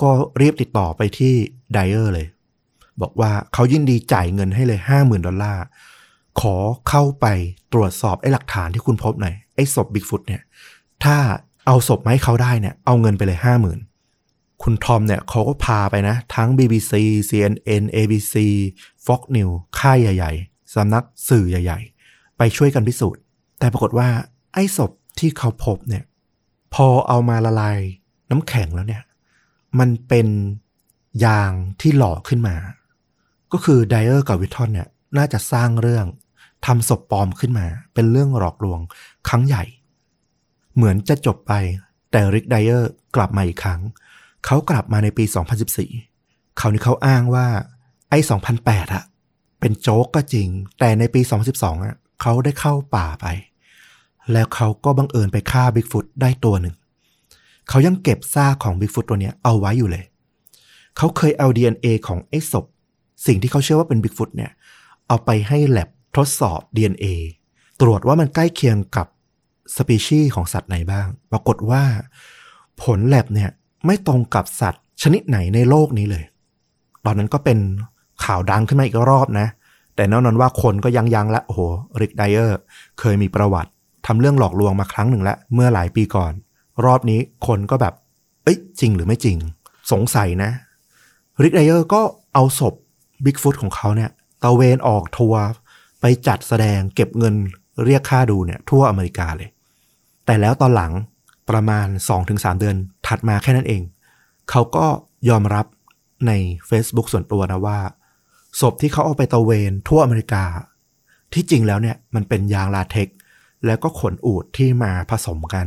[0.00, 1.34] ก็เรียบติดต่อไปที่
[1.72, 2.26] ไดเออร์เลย
[3.00, 5.64] บอกว่าเขายินดีจ่ายเงินให้เลย50,000ดอลลาร์
[6.40, 6.56] ขอ
[6.88, 7.26] เข้าไป
[7.72, 10.42] ตรวจสอบไอ้หลักฐานที่คุณพบหน่อย ไอ้ศพบิ๊กฟุตเนี่ย
[11.04, 11.16] ถ้า
[11.66, 13.87] เอาศพมาให้เขาได้เนี่ย เอาเงินไปเลย50,000
[14.62, 16.92] คุณทอมเนี่ยเขาก็พาไปนะ ทั้ง BBC
[17.28, 18.34] CNN ABC
[19.06, 23.22] Fox News ค่ายใหญ่ ๆสำนักสื่อใหญ่ ๆ ไปช่วยกันพิสูจน์
[23.58, 24.08] แต่ปรากฏว่า
[24.54, 26.04] ไอ้ศพที่เขาพบเนี่ย
[26.74, 27.78] พอเอามาละลาย
[28.30, 29.02] น้ำแข็งแล้วเนี่ย
[29.78, 30.28] มันเป็น
[31.24, 32.56] ยางที่หล่อขึ้นมา
[33.52, 36.06] ก็คือไดเออร์กับวิททอนเนี่ยน่าจะสร้างเรื่อง
[36.66, 38.80] ทำศพปลอมขึ้นมา เป็นเรื่องหลอกลวง
[39.28, 39.64] ครั้งใหญ่
[40.74, 41.52] เหมือนจะจบไป
[42.10, 43.80] แต่ริกไดเออร์กลับมาอีกครั้ง
[44.46, 45.24] เขากลับมาในปี
[45.92, 47.46] 2014คราวนี้เขาอ้างว่า
[48.10, 48.18] ไอ้
[48.56, 49.04] 2008อะ
[49.60, 50.48] เป็นโจ๊กก็จริง
[50.78, 51.20] แต่ในปี
[51.52, 53.26] 2012อะเขาได้เข้าป่าไป
[54.32, 56.74] แล้วเขาก็บังเอิญไปฆ่าบิ๊กฟุตได้ตัวหนึ่ง
[57.68, 60.04] เขายังเก็บซากของบิ๊กฟุตตัวเนี้ยเอาไว้อยู่เลย
[60.96, 62.64] เขาเคยเอา DNA ของไอ้ศพ
[63.26, 64.50] สิ่งที่เขาเชื่อว่าเป็นบิ๊กฟุตเนี่ย
[65.08, 67.06] เอาไปให้แลบทดสอบ DNA
[67.80, 69.06] ตรวจว่ามันใกล้เคียงกับ
[69.76, 71.82] สปีชีส์ของสัตว์ไหนบ้าง ปรากฏว่า
[72.82, 73.50] ผลแลบเนี่ย
[73.86, 76.24] ไม่ตรงกับสัตว์ชนิดไหนในโลกนี้เลย
[77.04, 77.58] ตอนนั้นก็เป็น
[78.24, 79.46] ข่าวดังขึ้นมาอีกรอบนะ
[79.96, 81.60] แต่แน่นอนว่าคนก็ยังยังละ โอ้โห
[82.00, 82.58] ริกไดเออร์
[83.00, 83.70] เคยมีประวัติ
[84.06, 86.32] ทำเรื่องหลอกลวงมาครั้งหนึ่งแล้วเมื่อหลายปีก่อน
[86.84, 87.94] รอบนี้คนก็แบบ
[88.44, 89.36] เอ้ย จริงหรือไม่จริง
[89.92, 90.50] สงสัยนะ
[91.42, 92.02] ริกไดเออร์ก็
[92.34, 92.74] เอาศพ
[93.24, 94.10] บิ๊กฟุตของเขาเนี่ย
[94.42, 95.42] ตะเวนออกทัวร์
[96.00, 97.34] ไปจัดแสดงเก็บเงิน
[97.84, 99.48] เรียกค่าดูเนี่ยทั่วอเมริกาเลย
[100.26, 100.92] แต่แล้วตอนหลัง
[101.50, 101.86] ประมาณ
[102.24, 103.82] 2-3 เดือนถัดมาแค่นั้นเอง
[104.50, 104.86] เขาก็
[105.28, 105.66] ยอมรับ
[106.26, 106.32] ใน
[106.68, 107.78] Facebook ส่วนตัวนะว่า
[108.60, 110.44] ศพที่เขาเอาไปตะเวนทั่วอเมริกา
[111.32, 113.08] ที่จริงแล้วเนี่ยมันเป็นยางลาเท็ก
[113.66, 115.66] แล้วก็ขนอูดที่มาผสมกัน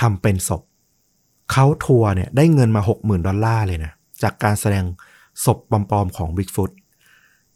[0.00, 0.62] ทำเป็นศพ
[1.52, 4.84] เขาทัวร์เนี่ยได้เงินมา 60,000 ดอลลาร์เลยนะ จากการแสดง
[5.44, 6.70] ศพปลอมๆของ Bigfoot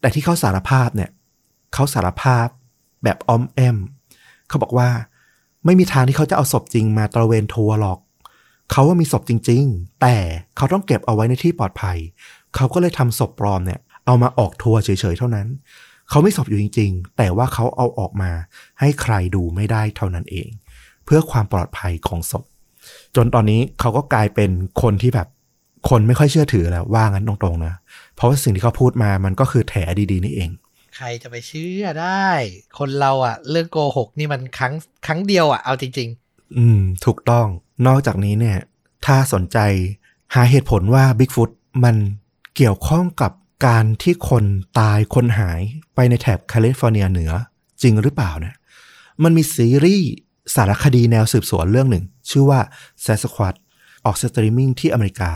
[0.00, 1.10] แต่ที่เขาสารภาพเนี่ย
[1.74, 2.46] เขาสารภาพ
[3.04, 3.78] แบบอ้อมแอม
[4.48, 4.88] เขาบอกว่า
[5.64, 7.98] ไม่มีทางที่เขาจะเอาศพจริงมาตระเวนทัวร์หรอก
[8.70, 10.16] เขาว่ามีศพจริง ๆ แต่
[10.56, 11.98] เขาต้องเก็บเอาไว้ในที่ปลอดภัย
[12.56, 15.46] เขาก็เลยทำศพปลอมเนี่ย เอามาออกทัวร์เฉยๆเท่านั้น
[16.10, 18.30] เขาไม่ศพอยู่จริง ๆ แต่ว่าเขาเอาออกมา
[18.80, 20.48] ให้ใครดูไม่ได้เท่านั้นเอง
[21.04, 22.44] เพื่อความปลอดภัยของศพ
[23.16, 24.50] จนตอนนี้เขาก็กลายเป็น
[24.82, 25.28] คนที่แบบ
[25.88, 27.74] คนไม่ค่อยเชื่อถือแล้วว่างั้นตรงๆนะ
[28.14, 29.74] เพราะว่าสิ่งที่เขาพูดมามันก็คือแถ
[30.10, 30.50] ดีๆนี่เอง
[30.96, 32.28] ใครจะไปเชื่อได้
[32.78, 34.74] คนเราอะเรื่องโกหกนี่มันครั้ง
[35.06, 36.08] ครั้งเดียวอะเอาจริง
[36.58, 37.46] อืม ถูกต้อง
[37.86, 38.58] นอกจากนี้เนี่ย
[39.06, 39.58] ถ้าสนใจ
[40.34, 41.50] หาเหตุผลว่า Bigfoot
[41.84, 41.96] มัน
[42.56, 43.32] เกี่ยวข้องกับ
[43.66, 44.44] การที่คน
[44.78, 45.60] ตายคนหาย
[45.94, 47.32] ไปในแถบแคลิฟอร์เนียเหนือ
[47.82, 48.54] จริงหรือเปล่าเนี่ย
[49.22, 50.10] มันมีซีรีส์
[50.54, 52.60] สารคดีแนวสืบสวนเรื่องหนึ่ง ชื่อว่า
[53.04, 53.54] s a s q u a t
[54.04, 55.32] ออกสตรีมมิ่งที่อเมริกา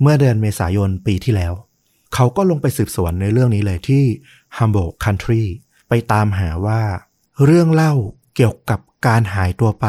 [0.00, 1.52] เมื่อเดือนเมษายนปีที่แล้ว
[2.14, 4.04] เขาก็ลงไปสืบสวนในเรื่องนี้เลยที่
[4.58, 5.44] Humboldt Country
[5.88, 6.80] ไปตามหาว่า
[7.44, 7.94] เรื่องเล่า
[8.36, 9.86] เกี่ยวกับการหายตัวไป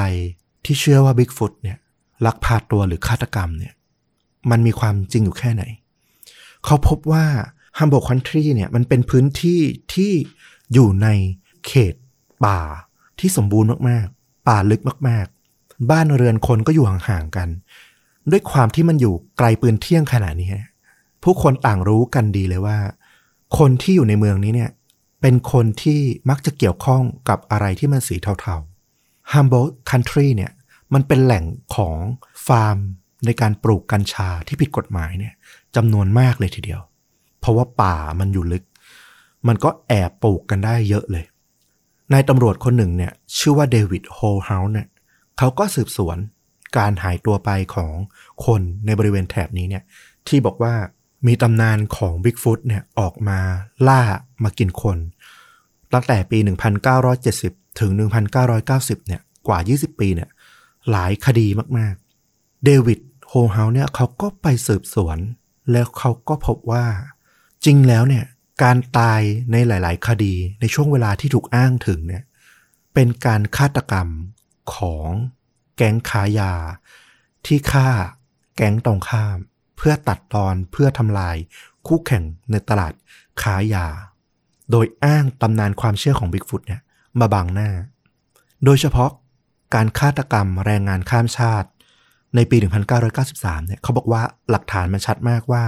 [0.65, 1.77] ที่เชื่อว่า Bigfoot เนี่ย
[2.25, 3.73] ลักพาตัวหรือฆาตกรรมเนี่ย
[4.51, 5.63] มันมีความจริงอยู่แค่ไหน
[6.65, 7.25] เขาพบว่า
[7.77, 9.61] Humboldt Country เนี่ยมันเป็นพื้นที่
[9.93, 10.11] ที่
[10.73, 11.07] อยู่ใน
[11.67, 11.93] เขต
[12.45, 12.59] ป่า
[13.19, 17.49] ที่สมบูรณ์มากๆ ป่าลึกมากๆ บ้านเรือนคนก็อยู่ห่างๆกัน
[18.31, 20.49] ด้วยความที่มันอยู่ไกลปืนเที่ยงขนาดนี้
[21.23, 22.77] ผู้คนต่างรู้กันดีเลยว่า
[23.57, 24.71] คนที่อยู่ในเมืองนี้เนี่ย
[25.21, 30.51] เป็นคนที่มักจะเกี่ยวข้องกับอะไรที่มันสีเทาๆ Humboldt Country เนี่ย
[30.93, 31.45] มันเป็นแหล่ง
[31.75, 31.97] ของ
[32.47, 32.77] ฟาร์ม
[33.25, 35.33] ในการปลูกกัญชาที่ผิดกฎหมายเนี่ย
[35.75, 36.81] จำนวนมากเลยทีเดียว
[37.39, 38.63] เพราะว่าป่ามันอยู่ลึก
[39.47, 41.25] มันก็แอบปลูกกันได้เยอะเลย
[42.13, 44.87] นายตำรวจคนหนึ่งเนี่ย ชื่อว่าเดวิดโฮลเฮาส์เนี่ย
[45.37, 46.17] เขาก็สืบสวน
[46.77, 47.93] การหายตัวไปของ
[48.45, 49.83] คนในบริเวณแถบนี้เนี่ย
[50.27, 50.73] ที่บอกว่า
[51.25, 53.39] มีตำนานของ Bigfoot เนี่ยออกมา
[53.87, 54.01] ล่า
[54.43, 54.97] มากินคน
[55.93, 56.37] ตั้งแต่ปี
[57.09, 57.91] 1970 ถึง
[58.45, 60.29] 1990 เนี่ยกว่า 20 ปีเนี่ย
[60.91, 61.47] หลายคดี
[61.77, 62.99] มากๆ เดวิด
[63.29, 65.17] โฮลเฮาส์เนี่ยเขาก็ไปสืบสวน
[65.71, 66.85] แล้วเขาก็พบว่า
[67.65, 68.25] จริงแล้วเนี่ย
[68.63, 72.23] การตายในหลาย ๆ คดีในช่วงเวลาที่ถูกอ้างถึงเนี่ย
[72.93, 74.07] เป็นการฆาตกรรม
[74.75, 75.07] ของ
[75.75, 76.53] แก๊งค้ายา
[77.45, 77.89] ที่ฆ่า
[78.55, 79.37] แก๊งตรงข้าม
[79.77, 81.35] เพื่อตัดตอนเพื่อทำลาย
[81.87, 82.93] คู่แข่งในตลาด
[83.41, 83.87] ค้ายา
[84.71, 86.81] โดยอ้างตำนานความเชื่อของบิ๊กฟุตเนี่ย
[87.19, 87.69] มาบังหน้า
[88.65, 89.11] โดยเฉพาะ
[89.75, 91.69] การฆาตกรรมแรงงานข้ามชาติ
[92.35, 92.57] ในปี
[93.11, 95.63] 1993 เนี่ยเขาบอกว่าหลักฐานมันชัดมากว่า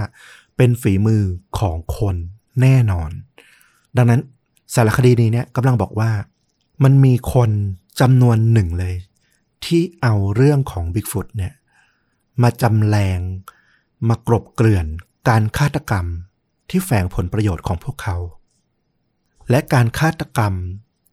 [0.56, 1.22] เป็นฝีมือ
[1.58, 2.16] ของคน
[2.60, 3.10] แน่นอน
[3.96, 4.20] ดังนั้น
[4.74, 6.10] สารคดีนี้เนี่ยกำลังบอกว่า
[6.84, 7.50] มันมีคน
[8.00, 8.94] จำนวนหนึ่งเลย
[9.64, 11.52] ที่เอาเรื่องของบิ๊กฟุตเนี่ย
[12.42, 13.20] มาจำแรง
[14.08, 14.86] มากรบเกลื่อน
[15.28, 16.06] การฆาตกรรม
[16.70, 18.16] ที่แฝงผลประโยชน์ของพวกเขา
[19.50, 20.54] และการฆาตกรรม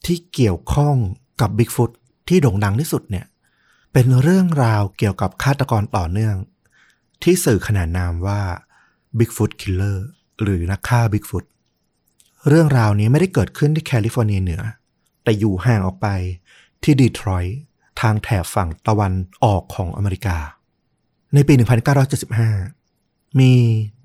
[0.05, 0.95] ที่เกี่ยวข้อง
[1.41, 1.91] กับบิ๊กฟุต
[2.27, 3.25] ที่โด่งดังที่สุดเนี่ย
[3.93, 6.35] เป็นเรื่องราวเกี่ยวกับฆาตกรต่อเนื่อง
[7.23, 8.41] ที่สื่อขนานนามว่า
[9.17, 9.97] Bigfoot Killer
[10.41, 11.45] หรือนักฆ่าบิ๊กฟุต
[12.47, 14.61] เรื่องราวนี้ไม่ได้เกิดขึ้นที่แคลิฟอร์เนียเหนือ
[15.23, 16.07] แต่อยู่ห่างออกไป
[16.83, 17.59] ที่ดีทรอยต์
[18.01, 19.13] ทางแถบฝั่งตะวัน
[19.43, 20.38] ออกของอเมริกา
[21.33, 21.53] ในปี
[22.19, 22.76] 1975
[23.39, 23.53] มี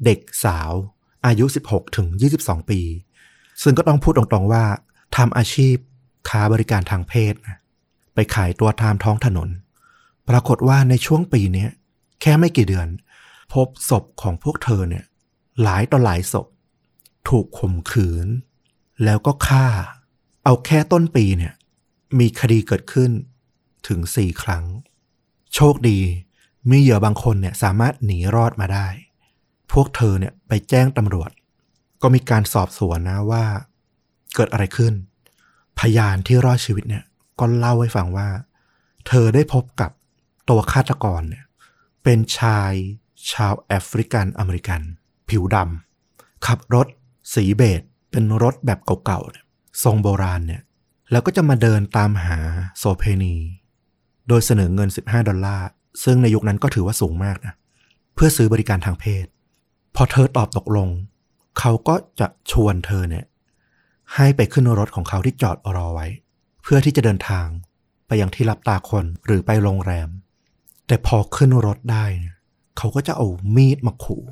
[0.04, 0.72] เด็กสาว
[1.26, 2.08] อายุ 16 ถึง
[2.38, 2.80] 22 ปี
[3.62, 4.64] ซึ่งก็ต้องพูดตรงๆว่า
[5.16, 5.76] ทำอาชีพ
[6.28, 7.58] ค้าบริการทางเพศนะ
[8.14, 9.48] ไปขายตัวตามท้องถนน
[10.28, 11.66] ปรากฏว่าในช่วงปีนี้
[12.20, 12.88] แค่ไม่กี่เดือน
[13.52, 15.04] พบศพของพวกเธอเนี่ย
[15.62, 16.46] หลายต่อหลายศพ
[17.28, 18.28] ถูกข่มขืน
[19.04, 19.66] แล้วก็ฆ่า
[20.44, 21.54] เอาแค่ต้นปีเนี่ย
[22.18, 23.10] มีคดีเกิดขึ้น
[23.88, 24.64] ถึงสี่ครั้ง
[25.54, 25.98] โชคดี
[26.70, 28.86] มีเหยื่อบางคนเนี่ยสามารถหนีรอดมาได้
[29.72, 31.30] พวกเธอเนี่ยไปแจ้งตำรวจ
[32.02, 33.44] ก็มีการสอบสวนนะว่า
[34.34, 34.92] เกิดอะไรขึ้น
[35.78, 37.04] พยานที่รอดชีวิตเนี่ย
[37.38, 38.28] ก็เล่าให้ฟังว่า
[39.06, 39.90] เธอได้พบกับ
[40.48, 41.44] ตัวฆาตกรเนี่ย
[42.02, 42.72] เป็นชาย
[43.32, 44.80] ชาวแอฟริกันอเมริกัน
[45.28, 46.86] ผิวดำขับรถ
[47.34, 50.62] สีเบจเป็นรถแบบเก่าๆทรงโบราณเนี่ย
[51.10, 52.38] แล้วก็จะมาเดินตามหา
[52.78, 53.34] โซเพนี
[54.28, 55.68] โดยเสนอเงิน 15 ดอลลาร์
[56.04, 57.54] ซึ่งในยุคนั้นก็ถือว่าสูงมากนะ
[58.14, 59.26] เพื่อซื้อบริการทางเพศ
[59.94, 60.88] พอเธอตอบตกลง
[61.58, 63.24] เขาก็จะชวนเธอเนี่ย
[64.14, 66.06] ให้ไปขึ้นรถของเขาที่จอดรอไว้
[66.62, 67.46] เพื่อที่จะเดินทาง
[68.06, 70.08] ไปยังที่รับตาคนหรือไปโรงแรม
[70.86, 72.34] แต่พอขึ้นรถได้เนี่ย
[72.76, 74.22] เขาก็จะเอามีดมาขู่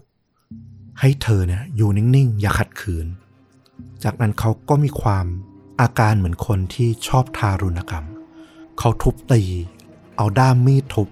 [1.00, 3.06] ให้เธอเนี่ยอยู่นิ่งๆ อย่าขัดขืน
[4.04, 5.26] จากนั้นเขาก็มีความ
[5.80, 8.06] อาการเหมือนคนที่ชอบทารุณกรรม
[8.78, 9.42] เขาทุบตี
[10.16, 11.08] เอาด้ามมีดทุบ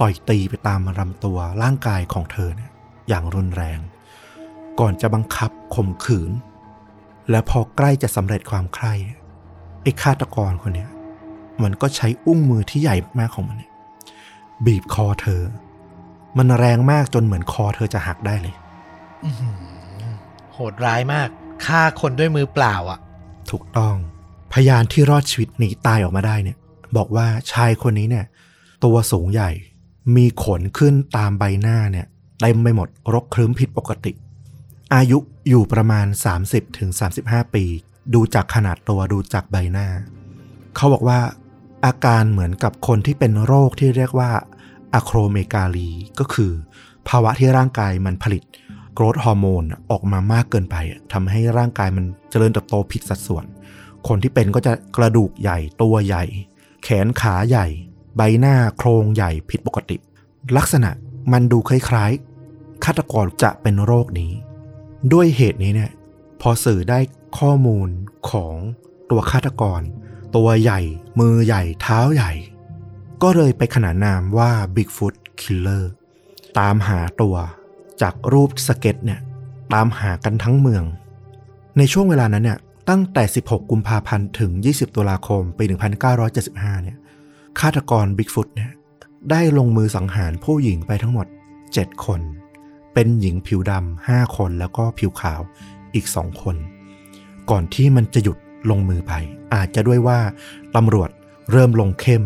[0.00, 2.70] ต่อยตีไปตามลำตัวร่างกายของเธอเนี่ย
[3.08, 3.78] อย่างรุนแรง
[4.80, 6.32] ก่อนจะบังคับข่มขืน
[7.30, 8.92] และพอใกล้จะสำเร็จความใคร่
[9.82, 10.90] ไอ้ฆาตกรคนเนี้ย
[11.62, 13.72] มันก็ใช้อุ้งมือที่ใหญ่มากของมันเนี่ย
[14.66, 15.42] บีบคอเธอ
[16.38, 18.54] มันแรงมากจนเหมือนคอเธอจะหักได้เลย
[19.24, 19.56] อื้อหือ
[20.52, 21.28] โหดร้ายมาก
[21.66, 22.98] ฆ่าคนด้วยมือเปล่าอะ
[23.50, 23.94] ถูกต้อง
[24.52, 26.58] พยานที่รอดชีวิตหนีตายออกมาได้เนี่ย
[26.96, 28.24] บอกว่าชายคนนี้เนี่ย
[28.84, 29.50] ตัวสูงใหญ่
[30.16, 32.06] มีขนขึ้นตามใบหน้าเนี่ย
[32.40, 34.12] เต็มไปหมดรกครึ้มผิดปกติ
[34.94, 35.18] อายุ
[35.48, 36.06] อยู่ประมาณ
[36.42, 36.90] 30-35ถึง
[37.54, 37.64] ปี
[38.14, 39.88] ดูจากขนาดตัวดูจากใบหน้า
[40.76, 41.20] เขาบอกว่า
[41.84, 44.30] อาการเหมือนกับคนที่เป็นโรคที่เรียกว่า
[44.94, 46.52] อะโครเมกาลีก็คือ
[47.08, 48.42] ภาวะที่ร่างกายมันผลิต
[48.94, 50.76] โกรทฮอร์โมนออกมามากเกินไป
[51.12, 53.44] ทำให้ร่างกายมันเจริญเติบโตผิดสัดส่วน
[54.08, 56.24] คนที่เป็นก็จะกระดูกใหญ่ตัวใหญ่
[56.84, 57.66] แขนขาใหญ่
[58.16, 59.96] ใบหน้าโครงใหญ่ผิดปกติ
[60.56, 60.90] ลักษณะ
[61.32, 64.32] มันดูคล้ายๆฆาตกรจะเป็นโรคนี้
[65.12, 65.92] ด้วยเหตุนี้เนี่ย
[66.40, 66.98] พอสื่อได้
[67.38, 67.88] ข้อมูล
[68.30, 68.54] ของ
[69.10, 69.80] ตัวฆาตกร
[70.36, 70.80] ตัวใหญ่
[71.20, 72.32] มือใหญ่ เท้าใหญ่
[73.22, 75.84] ก็เลยไปขนานนามว่า Bigfoot Killer
[76.58, 77.36] ตามหาตัว
[78.02, 79.20] จากรูปสเก็ตเนี่ย
[79.74, 80.84] ตามหากันทั้งเมือง
[81.78, 82.58] ในช่วงเวลานั้นเนี่ย
[82.88, 85.64] ตั้งแต่ 16 กุมภาพันธ์ ถึง 20 ตุลาคม ปี
[86.04, 86.98] 1975 เนี่ย
[87.60, 88.70] ฆาตกรบิ๊กฟุตเนี่ย
[89.30, 91.26] ได้ลงมือสังหารผู้หญิงไปทั้งหมด
[91.66, 92.20] 7 คน
[92.94, 95.40] เป็นหญิงผิวดำ5คนแล้วก็ผิวขาว
[95.94, 96.56] อีก2คน
[97.50, 98.36] ก่อนที่มันจะหยุด
[98.70, 99.12] ลงมือไป
[99.54, 100.18] อาจจะด้วยว่า
[100.76, 101.10] ตำรวจ
[101.52, 102.24] เริ่มลงเข้ม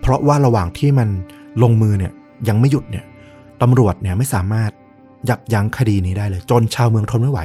[0.00, 1.08] เพราะว่าระหว่างที่มัน
[1.62, 2.12] ลงมือเนี่ย
[2.48, 3.04] ยังไม่หยุดเนี่ย
[3.62, 4.70] ตำรวจเนี่ยไม่สามารถ
[5.28, 7.40] ยับยั้งคดีนี้ได้เลย จนชาวเมืองทนไม่ไหว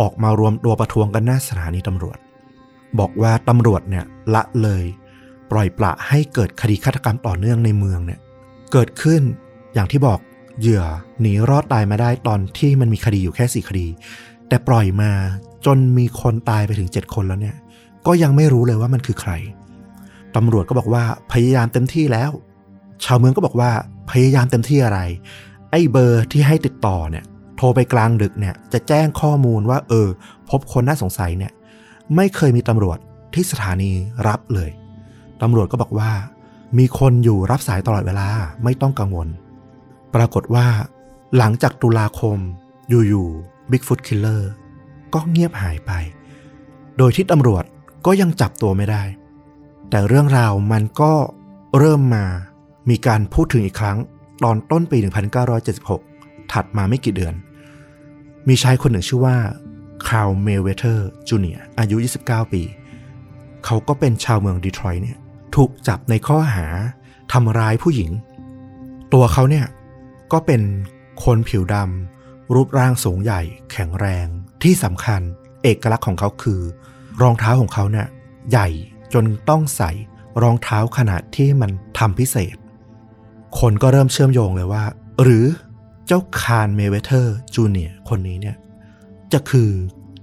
[0.00, 2.18] ออกมารวมตัวประท้วงกันหน้าสถานีตำรวจ
[2.98, 4.84] บอกว่าตำรวจเนี่ยละเลย
[5.50, 8.20] ปล่อยปละให้เกิดคดีฆาตกรรมต่อเนื่องในเมืองเนี่ย
[8.72, 9.22] เกิดขึ้น
[9.74, 10.18] อย่างที่บอก
[10.60, 10.84] เหยื่อ
[11.20, 13.86] หนีรอดตายมาได้ตอนที่มันมีคดีอยู่แค่สี่คดี
[14.48, 15.10] แต่ปล่อยมา
[15.66, 17.56] จนมีคนตายไปถึง7คนแล้วเนี่ย
[18.06, 19.32] ก็ยังไม่รู้เลยว่ามันคือใคร
[20.36, 22.30] ตำรวจก็บอกว่าพยายามเต็มที่แล้ว
[23.04, 23.70] ชาวเมืองก็บอกว่า
[24.10, 25.00] พยายามเต็มที่อะไร
[25.70, 27.24] ไอ้เบอร์ที่ให้ติดต่อเนี่ย
[27.56, 30.08] โทรไปกลางดึกเนี่ย จะแจ้งข้อมูลว่า เออ
[30.50, 31.52] พบคนน่าสงสัยเนี่ย
[32.16, 32.98] ไม่เคยมีตำรวจ
[33.34, 33.90] ที่สถานี
[34.28, 34.70] รับเลย
[35.44, 36.10] ตำรวจก็บอกว่า
[36.78, 38.28] มีคนอยู่รับสายตลอดเวลา
[38.64, 39.28] ไม่ต้องกังวล
[40.14, 40.66] ปรากฏว่า
[41.36, 42.38] หลังจากตุลาคม
[42.88, 44.42] อยู่ๆ Bigfoot Killer
[45.14, 45.92] ก็เงียบหายไป
[46.98, 47.64] โดยที่ตำรวจ
[48.06, 49.02] ก็ยังจับตัวไม่ได้
[49.90, 51.12] แต่เรื่องราวมันก็
[51.78, 52.24] เริ่มมา
[52.90, 53.98] มีการพูดถึงอีกครั้ง
[54.44, 54.98] ตอนต้นปี
[55.74, 57.34] 1976 ถัดมาไม่กี่เดือน
[58.48, 59.36] มีชายคนหนึ่งชื่อว่า
[60.08, 62.62] คาร์ลเมเวเทอร์จูเนียอายุ 29 ปี
[63.64, 65.18] เขาก็เป็นชาวเมืองดีทรอยต์เนี่ย
[65.54, 66.66] ถูกจับในข้อหา
[67.32, 68.10] ทำร้ายผู้หญิง
[69.12, 69.66] ตัวเขาเนี่ย
[70.32, 70.62] ก็เป็น
[71.24, 73.42] คนผิวดำรูปร่างสูงใหญ่
[73.72, 74.26] แข็งแรง
[74.62, 75.20] ที่สำคัญ
[75.62, 76.60] เอกลักษณ์ของเขาคือ
[77.22, 78.06] รองเท้าของเขาเนี่ย
[78.50, 78.68] ใหญ่
[79.12, 79.90] จนต้องใส่
[80.42, 82.56] รองเท้าขนาดที่มันทำพิเศษ
[83.60, 84.84] คนก็เริ่มเชื่อมโยงเลยว่า
[85.22, 85.44] หรือ
[86.06, 88.56] เจ้าคารเมเวเทอร์จูเนียคนนี้เนี่ย
[89.32, 89.70] จะคือ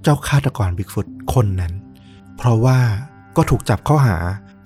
[0.02, 1.72] เจ้าฆาตกรบิ๊กฟุตคนนั้น
[2.36, 2.78] เพราะว่า
[3.36, 4.16] ก็ถูกจับข้อหา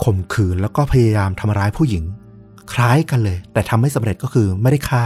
[0.04, 2.04] ข่มขืนแล้วก็พยายามทำร้ายผู้หญิง
[2.72, 5.04] คล้ายกันเลย แต่ทำไม่สำเร็จก็คือไม่ได้ฆ่า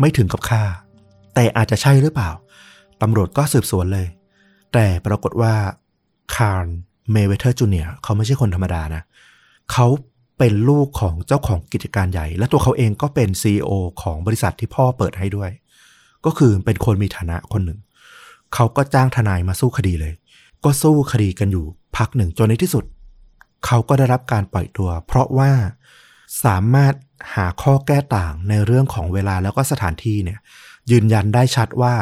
[0.00, 0.62] ไม่ถึงกับฆ่า
[1.34, 2.30] แต่อาจจะใช่หรือเปล่า
[3.02, 4.06] ตำรวจก็สืบสวนเลย
[4.72, 5.54] แต่ปรากฏว่า
[6.34, 6.76] คาร์ล
[7.12, 9.02] เมเวเทอร์จูเนียเขาไม่ใช่คนธรรมดานะ
[9.72, 9.86] เขา
[10.38, 13.70] เป็นลูกของเจ้าของกิจการใหญ่ และตัวเขาเองก็เป็น CEO
[14.02, 15.50] ของบริษัทที่พ่อเปิดให้ด้วย
[16.24, 17.78] ก็คือเป็นคนมีฐานะคนหนึ่ง
[18.54, 20.14] เขาก็จ้างทนายมาสู้คดีเลย
[20.64, 21.64] ก็สู้คดีกันอยู่
[21.96, 22.84] พักหนึ่งจนในที่สุด
[23.66, 25.52] เขาก็ได้รับการปล่อยตัว เพราะว่า
[26.44, 26.94] สามารถ
[27.34, 30.38] หาข้อแก้ต่างในเรื่องของเวลาแล้วก็สถานที่เนี่ย
[30.90, 31.94] ยืนยันได้ชัดว่า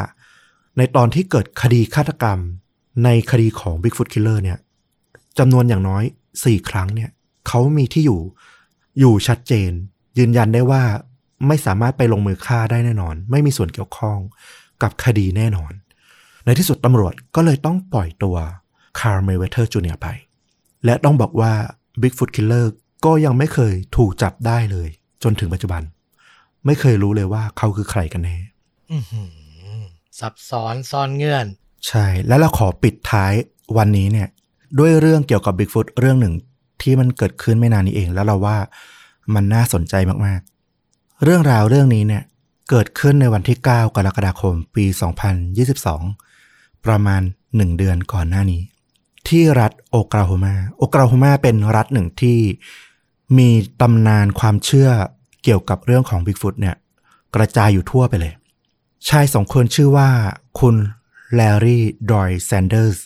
[0.77, 2.39] ในตอนที่เกิดคดีฆาตกรรม
[3.05, 4.59] ในคดีของ Bigfoot Killer เนี่ย
[5.39, 6.03] จำนวนอย่างน้อย
[6.35, 7.09] 4ครั้งเนี่ย
[7.47, 8.21] เขามีที่อยู่
[8.99, 9.71] อยู่ชัดเจน
[10.17, 10.83] ยืนยันได้ว่า
[11.47, 14.17] ไม่สามารถไปลงมือฆ่าได้แน่นอน ไม่มีส่วนเกี่ยวข้อง
[14.81, 15.71] กับคดีแน่นอน
[16.45, 18.37] ในที่สุดตำรวจก็เลยต้องปล่อยตัว
[18.99, 20.07] คาร์ลเมเวเทอร์จูเนียไป
[20.85, 21.53] และต้องบอกว่า
[22.01, 22.65] Bigfoot Killer
[23.05, 24.89] ก็ยังไม่เคยถูกจับได้เลย
[25.23, 25.81] จนถึงปัจจุบัน
[26.65, 28.37] ไม่เคยรู้เลยว่าเขาคือใครกันแน่
[28.91, 29.29] อื้อหือ
[30.19, 31.45] ซับซ้อนซ่อนเงื่อน
[31.87, 33.33] ใช่ แล้วเราขอปิดท้าย
[33.77, 34.27] วันนี้เนี่ย
[34.79, 36.33] ด้วยเรื่องเกี่ยวกับ Bigfoot เรื่องหนึ่ง
[36.81, 38.57] ที่มันเกิดขึ้นไม่นานนี้เอง แล้วเราว่า
[39.33, 42.23] มันน่าสนใจมากๆ เรื่องราวเรื่องนี้เนี่ย
[42.69, 44.85] เกิดขึ้นในวันที่ 9 กรกฎาคม ปี
[46.05, 47.21] 2022 ประมาณ
[47.51, 48.61] 1 เดือนก่อนหน้านี้
[49.29, 52.39] ที่รัฐโอคลาโฮมาโอคลาโฮมาเป็นรัฐหนึ่งที่
[53.37, 53.49] มี
[53.81, 54.89] ตำนานความเชื่อ
[55.43, 56.75] เกี่ยวกับเรื่องของ Bigfoot เนี่ย
[57.35, 58.33] กระจายอยู่ทั่วไปเลย
[59.09, 60.09] ชายสองคนชื่อว่า
[60.59, 60.75] คุณ
[61.33, 62.97] แลรี่ดอยแซนเดอร์ส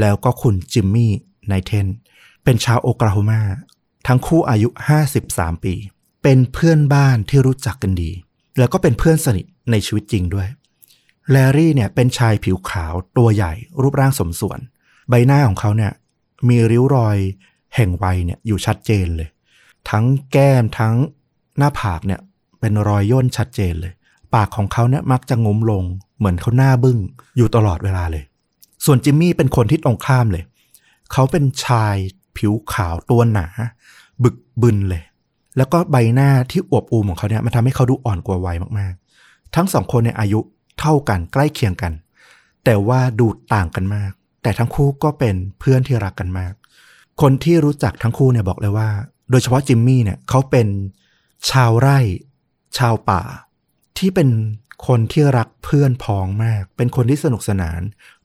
[0.00, 1.12] แล้วก็คุณจิมมี่
[1.46, 1.86] ไนเทน
[2.44, 3.40] เป็นชาวโอกลาโฮมา
[4.06, 4.68] ทั้งคู่อายุ
[5.12, 5.74] 53 ปี
[6.22, 8.10] เป็นเพื่อนบ้านที่รู้จักกันดี
[8.58, 10.48] แล้วก็เป็นเพื่อนสนิทในชีวิตจริงด้วย
[11.30, 13.52] แลรี่เนี่ยเป็นชายผิวขาวตัวใหญ่
[13.82, 14.60] รูปร่างสมส่วน
[15.08, 15.92] ใบหน้าของเขาเนี่ย
[16.48, 17.18] มีริ้วรอย
[17.74, 19.28] แห่งวัยเนี่ยอยู่ชัดเจนเลย
[19.90, 20.94] ทั้งแก้มทั้ง
[21.58, 22.20] หน้าผากเนี่ย
[22.60, 23.92] เป็นรอยย่นชัดเจนเลย
[24.34, 25.84] ปากของเขาเนี่ยมักจะงุ้มลง
[26.18, 26.98] เหมือนเขาหน้าบึ้ง
[27.36, 28.24] อยู่ตลอดเวลาเลย
[28.84, 30.44] ส่วนจิมมี่เป็นคนที่ตรงข้ามเลย
[31.12, 31.96] เขาเป็นชาย
[32.36, 33.46] ผิวขาวตัวหนา
[34.22, 35.02] บึกบึนเลย
[35.56, 40.40] แล้วก็ใบหน้าที่อวบอูมของเขาเนี่ยมันทำให้เขาดูอ่อนกว่าวัยมากๆ ทั้งสองคนในอายุ
[40.80, 41.92] เท่ากันใกล้เคียงกัน
[42.64, 44.12] แต่ว่าดูต่างกันมาก
[44.44, 46.52] แต่ทั้งคู่ก็เป็นเพื่อนที่รักกันมาก
[47.22, 48.88] คนที่รู้จักทั้งคู่เนี่ยบอกเลยว่า
[49.30, 50.68] โดยเฉพาะจิมมี่เนี่ยเขาเป็น
[51.50, 51.98] ชาวไร่
[52.78, 53.22] ชาวป่า
[53.98, 54.28] ที่เป็น
[54.86, 57.80] คนที่รักเพื่อนพ้องมาก เป็นคนที่สนุกสนาน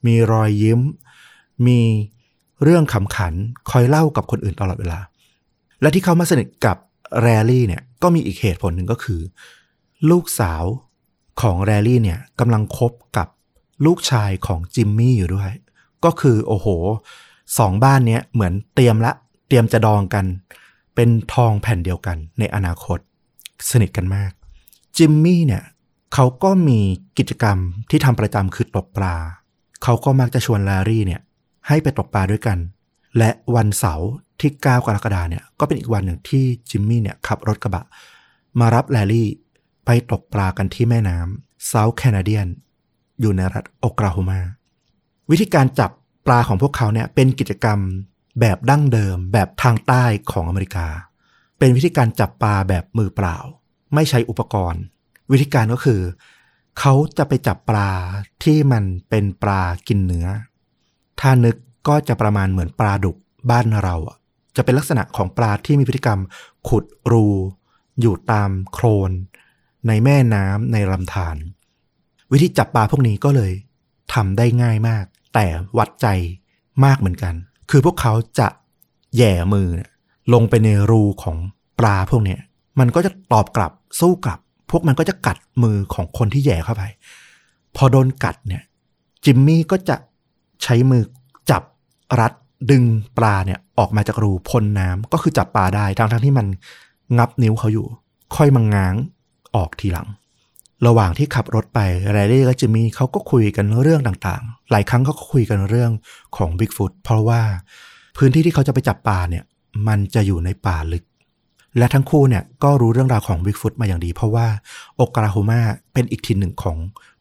[0.05, 0.80] มีรอยยิ้ม
[1.67, 1.80] มี
[2.63, 3.34] เรื่องขำขัน
[3.70, 4.99] คอยเล่ากับคนอื่นตลอดเวลา
[5.82, 6.78] และที่เขามาสนิทกับ
[7.22, 9.22] แรลลี่เนี่ยก็มีอีกเหตุผลหนึ่งก็คือ
[10.09, 10.63] ลูกสาว
[11.41, 13.28] ของแรลลี่เนี่ยกำลังคบกับ
[13.86, 15.51] ลูกชายของจิมมี่อยู่ด้วย
[16.05, 16.67] ก็คือโอ้โห
[17.57, 19.13] สองบ้านเนี้ยเหมือนเตรียมละ
[19.47, 20.25] เตรียมจะดองกัน
[20.95, 22.99] เป็นทองแผ่นเดียวกันในอนาคต
[23.69, 24.31] สนิทกันมาก
[24.97, 25.63] จิมมี่เนี่ย
[26.13, 26.79] เขาก็มี
[27.17, 27.57] กิจกรรม
[27.89, 29.15] ที่ทำประจำคือตกปลา
[29.83, 31.21] เขาก็มักจะชวนแลรี่เนี่ย
[31.67, 32.57] ให้ไปตกปลาด้วยกัน
[33.17, 34.09] และวันเสาร์
[34.41, 37.83] ที่ 9 กรกฎาเนี่ยก็เป็นอีกวันหนึ่งที่จิมมี่เนี่ยขับรถกระบะ
[38.59, 39.29] มารับแลรี่
[39.85, 42.47] ไปตกปลากันที่แม่น้ำเซาท์แคนาเดียน
[43.19, 44.39] อยู่ในรัฐโอกลาโฮมา
[45.32, 45.91] วิธีการจับ
[46.25, 47.80] ปลาของพวกเขาเนี่ยเป็นกิจกรรม
[48.39, 50.88] แบบดั้งเดิม แบบทางใต้ของอเมริกา
[51.59, 53.38] เป็นวิธีการจับปลาแบบมือเปล่า
[53.93, 54.82] ไม่ใช้อุปกรณ์
[55.32, 56.01] วิธีการก็คือ
[56.80, 57.91] เขาจะไปจับปลา
[58.43, 60.27] ที่มันเป็นปลากินเนื้อ
[61.19, 61.55] ถ้านึก
[61.88, 63.15] ก็จะประมาณเหมือนปลาดุก
[63.49, 64.17] บ้านเราอะ
[64.55, 66.19] จะเป็นลักษณะของปลาที่มีพฤติกรรม
[66.67, 67.27] ขุดรู
[68.01, 69.11] อยู่ตามโคลน
[69.88, 71.36] ในแม่น้ำในลำธาร
[72.32, 73.51] วิธีจับปลาพวกนี้ก็เลย
[74.13, 75.45] ทำได้ง่ายมาก แต่
[75.77, 76.07] วัดใจ
[76.86, 77.34] มากเหมือนกัน
[77.69, 78.47] คือพวกเขาจะ
[79.17, 79.67] แย่มือ
[80.34, 81.38] ลงไปในรูของ
[81.80, 82.39] ปลาพวกเนี้ย
[82.80, 84.39] มันก็จะตอบกลับสู้กลับ
[84.71, 86.84] พวกมันก็จะกัดมือของคนที่แย่เข้าไป
[87.75, 88.63] พอโดนกัดเนี่ย
[89.25, 89.95] จิมมี่ก็จะ
[90.63, 91.03] ใช้มือ
[91.51, 91.63] จับ
[92.19, 92.34] รัด
[92.71, 92.84] ดึง
[93.17, 96.47] ปลาเนี่ยออกมาจากรูพ่นน้ำก็คือจับปลาได้ทั้งทั้งที่มัน
[97.17, 97.88] งับนิ้วเขาอยู่
[98.36, 98.95] ค่อยมาง้าง
[99.55, 100.07] ออกทีหลัง
[100.88, 101.80] ระหว่างที่ขับรถไป
[102.11, 105.91] แลรี่กับจิมมี่เขาก็คุยกันเรื่องต่างๆ หลายครั้งเขาก็คุยกันเรื่อง
[106.38, 107.41] ของบิ๊กฟุตเพราะว่า
[108.17, 109.43] พื้นที่ที่เขาจะไปจับปลาเนี่ย
[109.88, 111.03] มันจะอยู่ในป่าลึก
[111.77, 114.47] และทั้งคู่เนี่ยก็รู้เรื่องราวของบิ๊กฟุตมาอย่างดี เพราะว่า
[114.95, 115.61] โอคลาโฮมา
[115.93, 116.77] เป็นอีกถิ่นหนึ่งของ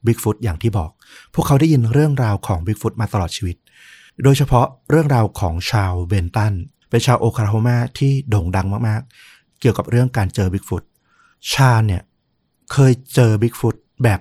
[0.07, 0.91] บิ๊กฟุตอย่างที่บอก
[1.35, 3.57] พวกเขาได้ยินเรื่องราวของบิ๊กฟุตมาตลอดชีวิต
[4.23, 6.55] โดยเฉพาะเรื่องราวของชาร์ลเบนตัน
[6.91, 10.83] เป็นชาวโอคลาโฮมาที่โด่งดังมากๆ เกี่ยวกับเรื่องการเจอบิ๊กฟุต
[11.53, 12.03] ชาร์ลเนี่ย
[12.73, 14.21] เคยเจอบิ๊กฟุตแบบ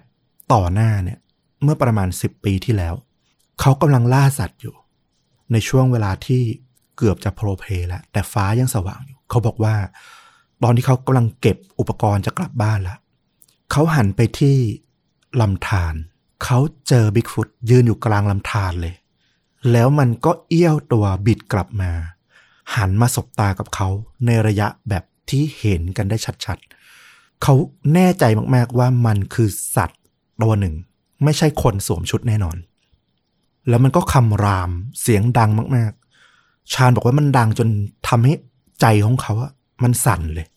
[0.54, 1.20] ต่อหน้าเนี่ย
[1.64, 2.94] เมื่อประมาณ 10 ปีที่แล้ว
[3.60, 4.76] เขากำลังล่าสัตว์อยู่
[5.52, 6.42] ในช่วงเวลาที่
[6.98, 9.76] เกือบจะโพล้เพล้แแล้ว แต่ฟ้ายังสว่างอยู่ เขาบอกว่า
[10.64, 13.00] ตอนที่เขากำลังเก็บอุปกรณ์จะกลับบ้านล้ว
[13.72, 14.58] เขาหันไปที่
[15.42, 15.94] ลำธาร
[16.44, 18.96] เขาเจอบิ๊กฟุตยืนอยู่กลางลำธารเลย
[19.72, 21.92] แล้วมันก็เอี้ยวตัวบิดกลับมา
[22.76, 23.88] หันมาสบตากับเขา
[24.26, 26.68] ในระยะแบบที่เห็นกันได้ชัดๆ
[27.44, 27.56] เขา
[27.94, 28.24] แน่ใจ
[28.56, 30.00] มากๆว่ามันคือสัตว์
[30.42, 30.76] ตัวหนึ่ง
[31.24, 32.58] ไม่ใช่คนสวมชุดแน่นอน
[33.70, 34.72] แล้วมันก็คำราม
[35.02, 37.68] เสียงดังมากๆ ชาญบอกว่ามันดังจน
[38.08, 38.34] ทำให้
[38.82, 39.52] ใจของเขาอะ
[39.84, 40.48] มันสั่นเลย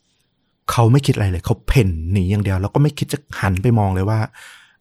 [0.71, 4.19] เขาไม่คิดอะไรเลย เขาเพ่นหนีอย่างเดียว แล้วก็ไม่คิดจะหันไปมองเลยว่า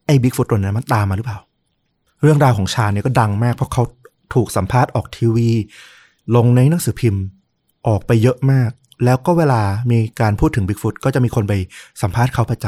[0.05, 1.39] ไอ้บิ๊กฟุตตัวนั้นมันตามมาหรือเปล่า
[2.21, 3.83] เรื่องราวของชาญเนี่ยก็ดังมาก เพราะเขา
[4.33, 5.49] ถูกสัมภาษณ์ออกทีวี
[6.35, 7.23] ลงในหนังสือพิมพ์
[7.87, 8.71] ออกไปเยอะมาก
[9.05, 11.53] แล้วก็เวลามีการพูดถึงบิ๊กฟุตก็จะมีคนไป
[12.01, 12.65] สัมภาษณ์เขาประจ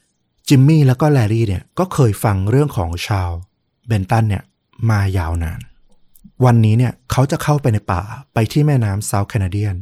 [0.00, 3.30] ำจิมมี่แล้วก็แลรี่เนี่ยก็เคยฟังเรื่องของชาว
[3.86, 4.42] เบนตันเนี่ย
[4.90, 5.60] มายาวนาน
[6.44, 8.02] วันนี้เนี่ยเขาจะเข้าไปในป่า
[8.34, 9.74] ไปที่แม่น้ำเซาท์แคนาเดียน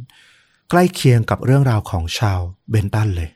[0.70, 2.40] ใกล้เคียงกับเรื่องราวของชาว
[2.70, 3.30] เบนตันเลย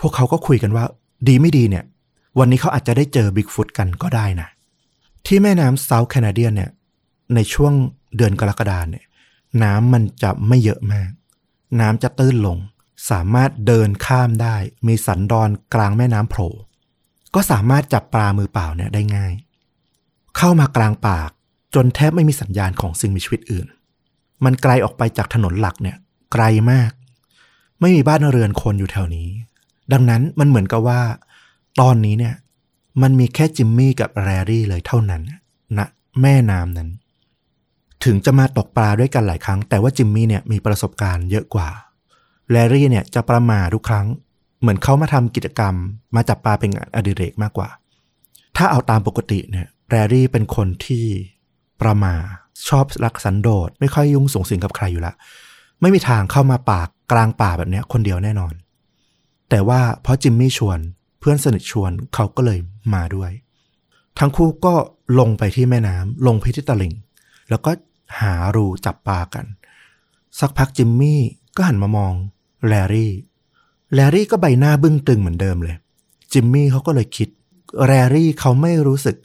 [0.00, 0.84] พวกเขาก็คุยกันว่า
[1.28, 1.84] ดีไม่ดีเนี่ย
[2.38, 4.48] วันนี้เขาอาจจะได้เจอบิ๊กฟุตกันก็ได้นะ
[5.26, 6.70] ที่แม่น้ำเซาท์แคนาเดียนเนี่ย
[7.34, 7.72] ในช่วง
[8.16, 9.04] เดือนกรกฎาเนี่ย
[9.62, 11.10] น้ำมันจะไม่เยอะมาก
[11.80, 12.58] น้ำจะตื้นลง
[13.10, 14.56] สามารถเดินข้ามได้
[14.86, 16.50] มีสันดอนกลางแม่น้ำโผล่
[17.34, 19.32] ก็สามารถจับปลามือเปล่าเนี่ยได้ง่าย
[20.36, 21.18] เข้ามากลางป่า
[21.74, 23.66] จนแทบไม่มีสัญญาณของสิ่งมีชีวิตอื่น
[24.44, 25.96] มันไกลออกไปจากถนนหลักเนี่ย
[26.32, 26.90] ไกลมาก
[27.80, 29.28] ไม่มีบ้านเรือนคนอยู่แถวนี้
[29.92, 31.00] ดังนั้นมันเหมือนกับว่า
[31.80, 32.34] ตอนนี้เนี่ย
[33.02, 35.32] มันมีแค่จิมมี่กับแรรี่เลยเท่านั้นณ
[35.78, 35.86] นะ
[36.20, 36.88] แม่น้ำนั้น
[38.04, 41.68] ถึงจะมาตกปลาด้วยกันหลายครั้ง แต่ว่าจิมมี่เนี่ยมีประสบการณ์เยอะกว่า
[42.50, 44.06] แรรี่เนี่ยจะประมาทุกครั้ง
[44.60, 45.74] เหมือนเขามาทำกิจกรรม
[46.14, 47.68] มาจับปลาเป็นงานอดิเรกมากกว่า
[48.56, 51.04] ถ้าเอาตามปกติเนี่ยแรรี่เป็นคนที่
[51.82, 52.14] ประมา
[52.68, 55.14] ชอบรักสันโดษไม่ค่อยยุ่งส่งสิงกับใครอยู่ละ
[55.80, 56.80] ไม่มีทางเข้ามาป่า
[57.12, 58.54] กลางป่าแบบเนี้ยคนเดียวแน่นอน
[59.50, 60.78] แต่ว่าเพราะจิมมี่ชวน
[61.20, 62.58] เพื่อนสนิทชวนเขาก็เลย
[62.94, 63.30] มาด้วย
[64.18, 64.74] ทั้งคู่ก็
[65.20, 66.94] ลงไปที่แม่น้ำลงไปที่ตลิ่ง
[67.50, 67.70] แล้วก็
[68.20, 69.46] หารูจับปลากัน
[70.38, 71.20] สักพักจิมมี่
[71.56, 72.12] ก็หันมามอง
[72.66, 73.12] แลรี่
[73.94, 75.76] แลรี่ก็ใบหน้าบึ้งตึงเหมือนเดิมเลย
[76.32, 77.28] จิมมี่เขาก็เลยคิด
[77.86, 79.16] แลรี่เขาไม่รู้สึก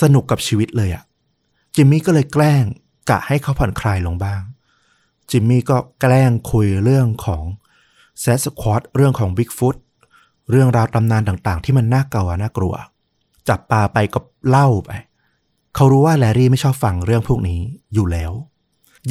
[0.00, 1.04] สนุกกับชีวิตเลยอะ
[1.74, 2.64] จิมมี่ก็เลยแกล้ง
[3.10, 4.40] กะให้เขาผ่อนคลายลงบ้าง
[5.30, 7.44] จิมมี่ก็แกล้งคุยเรื่องของ
[8.20, 9.76] แซสควอตเรื่องของบิ๊กฟุต
[10.50, 12.74] เรื่องราวตำนานต่างๆ ที่มันน่าเกลัวน่ากลัว
[13.48, 14.90] จับปลาไปกับเล่าไป
[15.80, 17.60] เขารู้ว่าแลรี่ไม่ชอบฟังเรื่องพวกนี้
[17.94, 18.32] อยู่แล้ว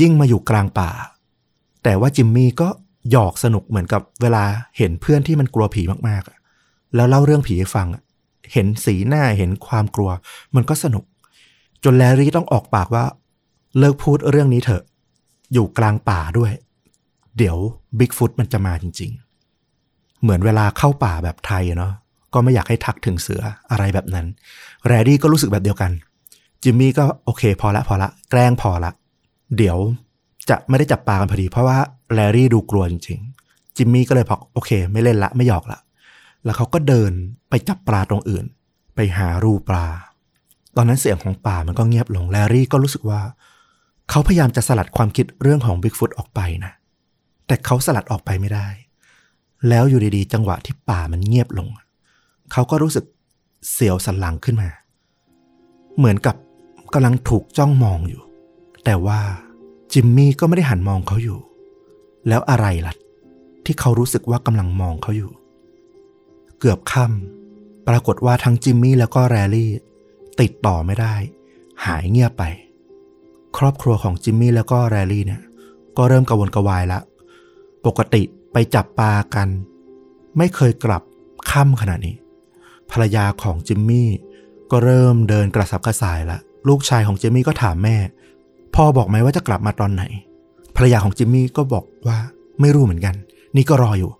[0.01, 0.91] ยิ่งมาอยู่กลางป่า
[1.83, 2.69] แต่ว่าจิมมี่ก็
[3.11, 4.43] หยอกสนุกเหมือนกับเวลา
[4.77, 7.87] เห็นเพื่อนที่มันกลัวผีมากๆ แล้วเล่าเรื่องผีให้ฟัง
[8.53, 10.09] เห็นสีหน้าเห็นความกลัว
[10.55, 11.03] มันก็สนุก
[11.83, 13.05] จนแลรี่ต้องออกปากว่า
[13.77, 14.83] เลิกพูดเรื่องนี้เถอะ
[15.53, 16.51] อยู่กลางป่าด้วย
[17.37, 17.57] เดี๋ยว
[17.99, 19.11] บิ๊กฟุตมันจะมาจริง
[19.67, 21.93] ๆ เหมือนเวลาเข้าป่าแบบไทยเนาะ
[22.33, 23.41] ก็ไม่อยากให้ทักถึงเสือ
[23.71, 24.25] อะไรแบบนั้น
[24.87, 25.93] แรดดี้ก็รู้สึกแบบเดียวกัน
[26.63, 28.91] จิมมี่ก็โอเค พอละพอละ แกล้งพอละ
[29.57, 29.77] เดี๋ยว
[30.49, 31.77] จะไม่ได้จับปลากันพอดี เพราะว่า
[32.13, 35.79] แรดดี้ดูกลัวจริงๆจิมมี่ก็เลยพอกโอเค ไม่เล่นละไม่หยอกละ
[36.43, 37.11] แล้วเขาก็เดิน
[37.49, 38.45] ไปจับปลาตรงอื่น
[38.95, 39.87] ไปหารูปลา
[40.75, 43.21] ตอนนั้นเสียงของป่ามันก็เงียบลงแลรี่ก็รู้สึกว่า
[44.09, 46.71] เขาพยายามจะสลัดความคิดเรื่องของบิ๊กฟุตออกไปนะ
[47.47, 48.67] แต่เขาสลัดออกไปไม่ได้
[49.69, 51.67] แล้วอยู่ดีๆ จังหวะที่ป่ามันเงียบลง
[52.51, 53.05] เขาก็รู้สึก
[53.71, 54.69] เสียวสันหลังขึ้นมา
[55.97, 56.35] เหมือนกับ
[56.93, 58.21] กำลังถูกจ้องมองอยู่
[58.85, 59.19] แต่ว่า
[59.93, 61.39] จิมมี่ก็ไม่ได้หันมองเขาอยู่
[62.27, 62.93] แล้วอะไรล่ะ
[63.65, 65.31] ที่เขารู้สึกว่ากำลังมองเขาอยู่
[66.59, 69.71] เกือบค่ำปรากฏว่าทั้งจิมมี่แล้วก็แรลลี่
[70.41, 71.15] ติดต่อไม่ได้
[71.85, 72.43] หายเงียบไป
[73.57, 75.41] ครอบครัวของจิมมี่แล้วก็แรลลี่เนี่ย
[75.97, 76.99] ก็เริ่มกระวนกระวายละ
[77.85, 78.21] ปกติ
[78.51, 79.47] ไปจับปลากัน
[80.37, 81.01] ไม่เคยกลับ
[81.51, 82.15] ค่ำขนาดนี้
[82.91, 84.09] ภรรยาของจิมมี่
[84.71, 87.97] ก็เริ่มเดินกระสับกระส่ายละ ลูกชายของจิมมี่ก็ถามแม่
[88.75, 90.03] พ่อบอกไหมว่าจะกลับมาตอนไหน
[90.75, 92.17] ภรรยาของจิมมี่ก็บอกว่า
[92.61, 93.15] ไม่รู้เหมือนกัน
[93.55, 94.11] นี่ก็รออยู่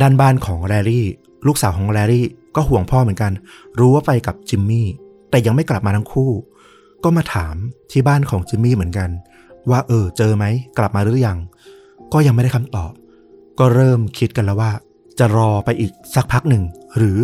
[0.00, 1.06] ด้านบ้านของแรรี่
[1.46, 2.26] ลูกสาวของแรรี่
[2.56, 3.32] ก็ห่วงพ่อเหมือนกัน
[3.78, 4.86] รู้ว่าไปกับจิมมี่
[5.30, 6.30] แต่ยังไม่กลับมาทั้งคู่
[7.04, 7.54] ก็มาถาม
[7.90, 9.10] ที่บ้านของจิมมี่เหมือนกัน
[9.70, 10.44] ว่าเออเจอไหม
[10.78, 11.38] กลับมาหรือยัง
[12.12, 12.92] ก็ยังไม่ได้คำตอบ
[13.58, 14.72] ก็เริ่มคิดกันแล้วว่า
[15.18, 16.64] จะรอไปอีกสักพักหนึ่ง
[16.96, 17.18] หรือ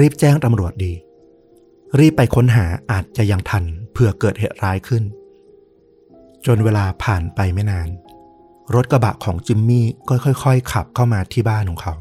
[0.00, 0.92] รีบแจ้งตำรวจดี
[1.98, 5.02] รีบไปค้นหาอาจจะยังทันเผื่อเกิดเหตุร้ายขึ้น
[6.46, 7.88] จนเวลาผ่านไปไม่นาน
[8.74, 11.94] รถกระบะของจิมมี่ก็ค่อย ๆ ขับเข้ามาที่บ้านของเขา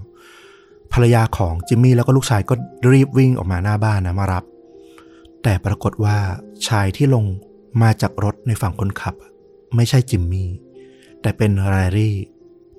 [0.94, 2.54] ภรรยาของจิมมี่แล้วก็ลูกชายก็
[2.92, 4.44] รีบวิ่งออกมาหน้าบ้านนะมารับ
[5.44, 6.18] แต่ปรากฏว่า
[6.68, 7.26] ชายที่ลง
[7.82, 9.16] มาจากรถในฝั่งคนขับ
[9.76, 10.50] ไม่ใช่จิมมี่
[11.22, 12.16] แต่เป็นแรรี่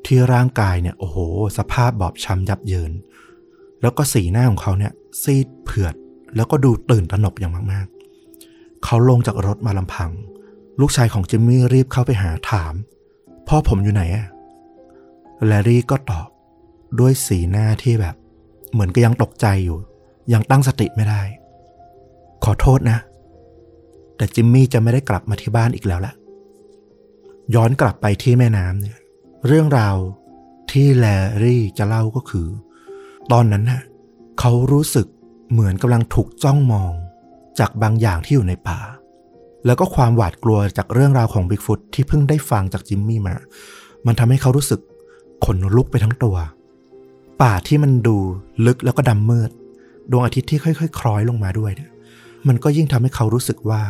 [0.07, 1.17] ที่ร่างกายเนี่ยโอ้โห
[1.59, 2.93] สภาพบอบช้ำยับเยิน
[3.83, 4.93] แล้วก็สีหน้าของเขาเนี่ย
[5.23, 5.95] ซีดเผือด
[6.37, 10.11] แล้วก็ดูตื่นตระหนกอย่างมากๆ เขาลงจากรถมาลำพัง
[10.81, 12.75] ลูกชายของจิมมี่รีบเข้าไปหาถาม
[13.49, 14.27] พ่อผมอยู่ไหนอะ
[15.47, 16.29] แลรี่ก็ตอบ
[17.01, 18.15] ด้วยสีหน้าที่แบบ
[18.73, 19.79] เหมือนก็ยังตกใจอยู่
[20.33, 21.23] ยังตั้งสติไม่ได้
[22.45, 22.99] ขอโทษนะ
[24.17, 26.15] แต่จิมมี่จะไม่ได้กลับมาที่บ้านอีกแล้วละ
[27.55, 28.99] ย้อนกลับไปที่แม่น้ำเนี่ย
[29.47, 29.97] เรื่องราว
[30.71, 31.07] ที่แล
[31.43, 32.49] รี่จะเล่าก็คือ
[33.33, 33.83] ตอนนั้นน่ะ
[34.41, 35.07] เขารู้สึก
[35.55, 36.93] เหมือนกำลังถูกจ้องมอง
[37.59, 38.81] จากบางอย่างที่อยู่ในป่า
[39.67, 43.35] แล้วก็ความหวาดกลัวจากเรื่องราวของบิ๊กฟุตที่เพิ่งได้ฟังจากจิมมี่มา
[44.07, 44.81] มันทำให้เขารู้สึก
[45.45, 46.37] ขนลุกไปทั้งตัว
[47.43, 48.17] ป่าที่มันดู
[48.67, 49.51] ลึกแล้วก็ดำมืด
[50.11, 51.91] ดวงอาทิตย์ที่ค่อยๆ คล้อยลงมาด้วยเนี่ย
[52.49, 53.83] มันก็ยิ่งทำให้เขารู้สึกว่า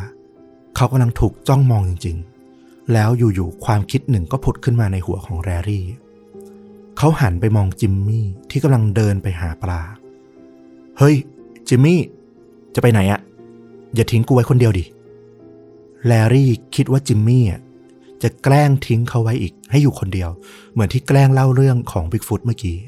[0.77, 2.17] เขากำลังถูกจ้องมองจริง
[2.55, 5.85] ๆ แล้วอยู่ๆความคิดหนึ่งก็ผุดขึ้นมาในหัวของแรรี่
[6.99, 9.83] เขาหันไปมองจิมมี่ที่กำลังเดินไปหาปลา
[10.99, 11.17] เฮ้ย
[11.69, 12.01] จิมมี่
[12.75, 13.21] จะไปไหนอะ
[13.95, 14.85] อย่าทิ้งกูไว้คนเดียวดิ
[16.07, 17.61] แลรี่คิดว่าจิมมี่อะ
[18.23, 20.31] จะแกล้งทิ้งเขาไว้อีก ให้อยู่คนเดียว
[20.73, 22.79] เหมือนที่แกล้งเล่าเรื่องของบิ๊กฟุตเมื่อกี้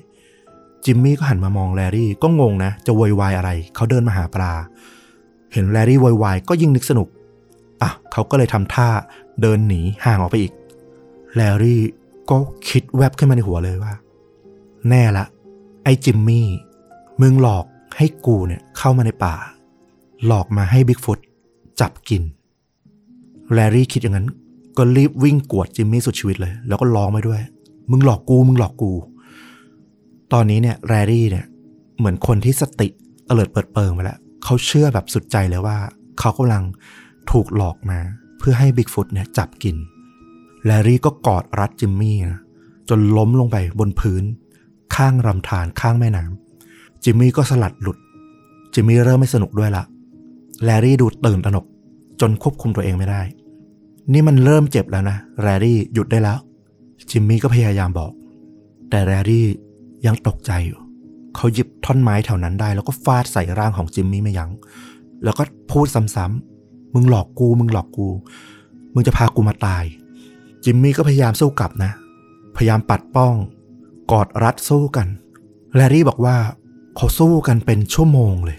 [0.85, 4.53] จิมมี่ก็หันมามองแลรี่ก็งงนะ จะโวยวายอะไร เขาเดินมาหาปลา
[5.53, 7.09] เห็นแลรี่โวยวายก็ยิ่งนึกสนุก
[7.83, 8.89] อะเขาก็เลยทำท่า
[9.43, 10.53] เดินหนีห่างออกไปอีก
[11.35, 11.81] แลรี่
[12.31, 12.37] ก็
[12.69, 13.95] คิดแวบขึ้นมาในหัวเลยว่า
[14.89, 15.25] แน่ละ
[15.85, 16.49] ไอ้จิมมี่
[17.21, 17.65] มึงหลอก
[17.97, 19.35] ให้กูเนี่ยเข้ามาในป่า
[20.27, 21.19] หลอกมาให้บิ๊กฟุต
[21.81, 22.23] จับกิน
[23.53, 24.29] แลรี่คิดอย่างนั้น
[24.77, 27.41] ก็รีบวิ่งกวดจิมมี่สุดชีวิตเลย แล้วก็ร้องไปด้วย
[27.91, 28.93] มึงหลอกกู มึงหลอกกู
[30.33, 31.45] ตอนนี้เนี่ยแรรี่เนี่ย
[31.99, 32.89] เหมือนคนที่สติ
[33.27, 35.77] เตลิดเปิดเปิงไปแล้วเขาเชื่อแบบสุดใจเลยว่า
[36.19, 36.65] เขากำลัง
[37.31, 37.99] ถูกหลอกมา
[38.39, 39.77] เพื่อให้บิ๊กฟุตเนี่ยจับกิน
[40.65, 42.41] แลรี่ก็กอดรัดจิมมี่นะ
[42.89, 44.25] จนล้มลงไปบนพื้น
[44.95, 46.46] ข้างลำธารข้างแม่น้ำ
[47.05, 47.99] จิมมี่ก็สลัดหลุด
[48.75, 49.85] จิมมี่เริ่มไม่สนุกด้วยละ
[50.65, 51.65] แลรี่ดูตื่นตระหนก
[52.21, 53.23] จนควบคุมตัวเองไม่ได้
[54.13, 56.39] นี่มันเริ่มเจ็บแล้วนะแรรี่หยุดได้แล้ว
[57.11, 58.13] จิมมี่ก็พยายามบอก
[58.91, 59.47] แต่แรรี่
[60.07, 60.81] ยังตกใจอยู่
[61.37, 64.51] เขาหยิบท่อนไม้แถวนั้นได้ แล้วก็ฟาดใส่ร่างของจิมมี่ไม่ยัง้ง
[65.25, 68.09] แล้วก็พูดซ้ำๆ มึงหลอกกู มึงหลอกกู
[68.95, 69.85] มึงจะพากูมาตาย
[70.65, 71.93] จิมมี่ก็พยายามสู้กลับนะ
[72.57, 73.35] พยายามปัดป้อง
[74.13, 75.07] กอดรัดสู้กัน
[75.75, 76.37] แลรี่บอกว่า
[76.97, 78.59] เขาสู้กันเป็นชั่วโมงเลย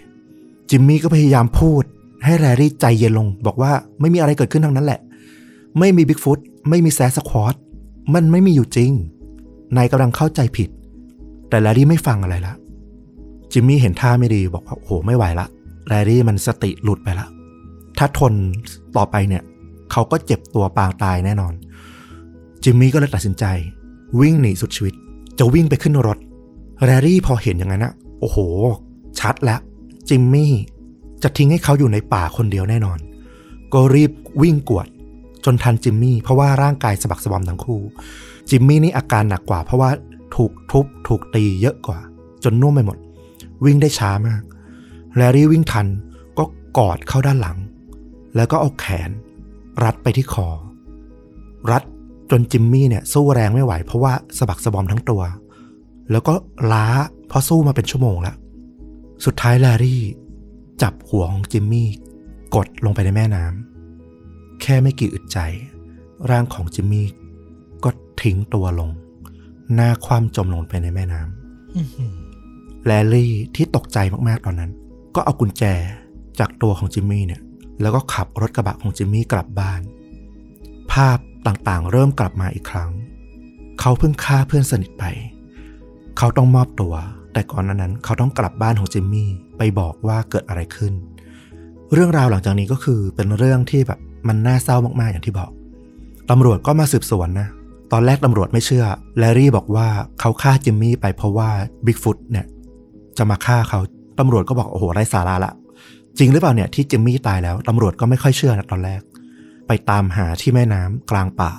[0.69, 1.83] จิมมี่ก็พยายามพูด
[2.23, 4.99] ให้แลรี่ใจเย็นลง บอกว่าไม่มีอะไรเกิดขึ้นทั้งนั้นแหละ
[5.79, 7.55] ไม่มีบิ๊กฟุตไม่มีแซสควอต
[8.13, 8.91] มันไม่มีอยู่จริง
[9.77, 10.69] นายกำลังเข้าใจผิด
[11.49, 12.53] แต่แลรี่ไม่ฟังอะไรละ
[13.51, 15.47] จิมมี่เห็นท่าไม่ดีบอกว่าโอ้โหไม่ไหวละ
[15.87, 17.27] แลรี่มันสติหลุดไปละ
[17.97, 18.33] ถ้าทน
[18.97, 19.43] ต่อไปเนี่ย
[19.91, 21.53] เขาก็เจ็บตัวปางตายแน่นอน
[22.63, 23.45] จิมมี่ก็เลยตัดสินใจ
[24.19, 24.93] วิ่งหนีสุดชีวิต
[25.39, 26.17] จะวิ่งไปขึ้นรถ
[26.83, 28.37] แรรี่พอเห็นอย่างนั้นนะ โอ้โห
[29.19, 29.59] ชัดแล้ว
[30.09, 30.53] จิมมี่
[31.23, 32.99] จะทิ้งให้เขาอยู่ในป่าคนเดียวแน่นอน
[33.73, 34.11] ก็รีบ
[34.41, 34.87] วิ่งกวด
[35.45, 37.81] จนทันจิมมี่ เพราะว่าร่างกายสะบักสะบอมทั้งคู่
[38.49, 39.89] จิมมี่นี่อาการหนักกว่า เพราะว่า
[40.35, 41.99] ถูกทุบถูกตีเยอะกว่า
[42.43, 42.97] จนน่วมไปหมด
[43.65, 44.41] วิ่งได้ช้ามาก
[45.15, 45.87] แลรี่วิ่งทัน
[46.37, 46.43] ก็
[46.77, 47.57] กอดเข้าด้านหลัง
[48.35, 49.09] แล้วก็เอาแขน
[49.83, 50.47] รัดไปที่คอ
[51.71, 51.83] รัด
[52.31, 55.21] จนจิมมี่เนี่ยสู้แรงไม่ไหว เพราะว่าสะบักสะบอมทั้งตัว
[56.11, 56.33] แล้วก็
[56.71, 56.85] ล้า
[57.27, 58.35] เพราะสู้มาเป็นชั่วโมงแล้ว
[59.25, 60.01] สุดท้ายแลรี่
[60.81, 61.89] จับหัวของจิมมี่
[62.55, 65.39] กดลงไปในแม่น้ำแค่ไม่กี่อึดใจ
[66.29, 67.07] ร่างของจิมมี่
[67.83, 67.89] ก็
[68.21, 68.89] ทิ้งตัวลง
[69.73, 73.97] หน้าคว่ำจมลงไปในแม่น้ำแลลี่ที่ตกใจ
[74.27, 74.71] มากๆตอนนั้น
[75.15, 75.63] ก็เอากุญแจ
[76.39, 77.41] จากตัวของจิมมี่เนี่ย
[77.81, 79.81] แล้วก็ขับรถกระบะของจิมมี่กลับบ้าน
[80.91, 81.17] ภาพ
[81.47, 82.91] ต่างๆ เริ่มกลับมาอีกครั้ง
[83.79, 85.03] เขาเพิ่งฆ่าเพื่อนสนิทไป
[86.17, 86.93] เขาต้องมอบตัว
[87.37, 90.93] แต่ก่อนนั้นเขาต้องกลับบ้านของจิมมี่ไปบอกว่าเกิดอะไรขึ้น
[91.93, 95.51] เรื่องราวหลังจากนี้ก็คือเป็นเรื่องที่แบบมันน่าเศร้ามากๆอย่างที่บอก
[96.29, 97.47] ตำรวจก็มาสืบสวนนะ
[97.91, 98.85] ตอนแรกตำรวจไม่เชื่อ
[99.19, 99.87] แลรี่บอกว่า
[100.19, 101.49] เขาฆ่าจิมมี่ไปเพราะว่า
[101.85, 102.45] บิ๊กฟุตเนี่ย
[103.17, 103.79] จะมาฆ่าเขา
[104.19, 105.53] ตำรวจก็บอกโอ้โหไร้สาระละ
[106.17, 109.01] จริงหรือเปล่าเนี่ยที่จิมมี่ตายแล้วตำรวจก็ไม่ค่อยเชื่อนะตอนแรก
[109.67, 111.51] ไปตามหาที่แม่น้ำกลางป่า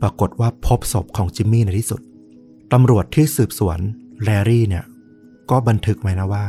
[0.00, 2.00] ปรากฏว่าพบศพของจิมมี่ในที่สุด
[2.72, 3.78] ตำรวจที่สืบสวน
[4.24, 4.84] แลรี่เนี่ย
[5.50, 6.44] ก็บันทึกไว้นะว่า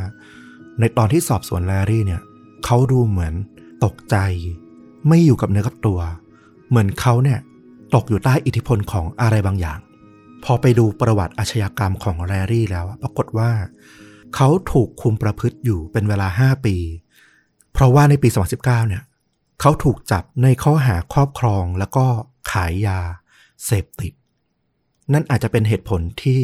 [0.80, 2.22] ในตอนที่สอบสวนแลรี่เนี่ย
[2.66, 3.34] เขาดูเหมือน
[3.86, 4.18] ตกใจ
[5.08, 6.00] ไม่อยู่กับเนื้อกับตัว
[6.70, 7.39] เหมือนเขาเนี่ย
[7.95, 9.80] ตกอยู่ใต้อิทธิพลของอะไรบางอย่าง
[10.43, 13.52] พอไปดูประวัติอาชญากรรมของแลรี่แล้ว ปรากฏว่า
[14.36, 16.76] เขาถูกคุมประพฤติอยู่เป็นเวลา 5 ปี
[17.74, 19.04] เพราะว่าในปี2019เนี่ย
[19.62, 22.06] เขาถูกจับในข้อหาครอบครองแล้วก็
[22.52, 23.00] ขายยา
[23.66, 24.14] เสพติด
[25.14, 26.41] นั่นอาจจะเป็นเหตุผลที่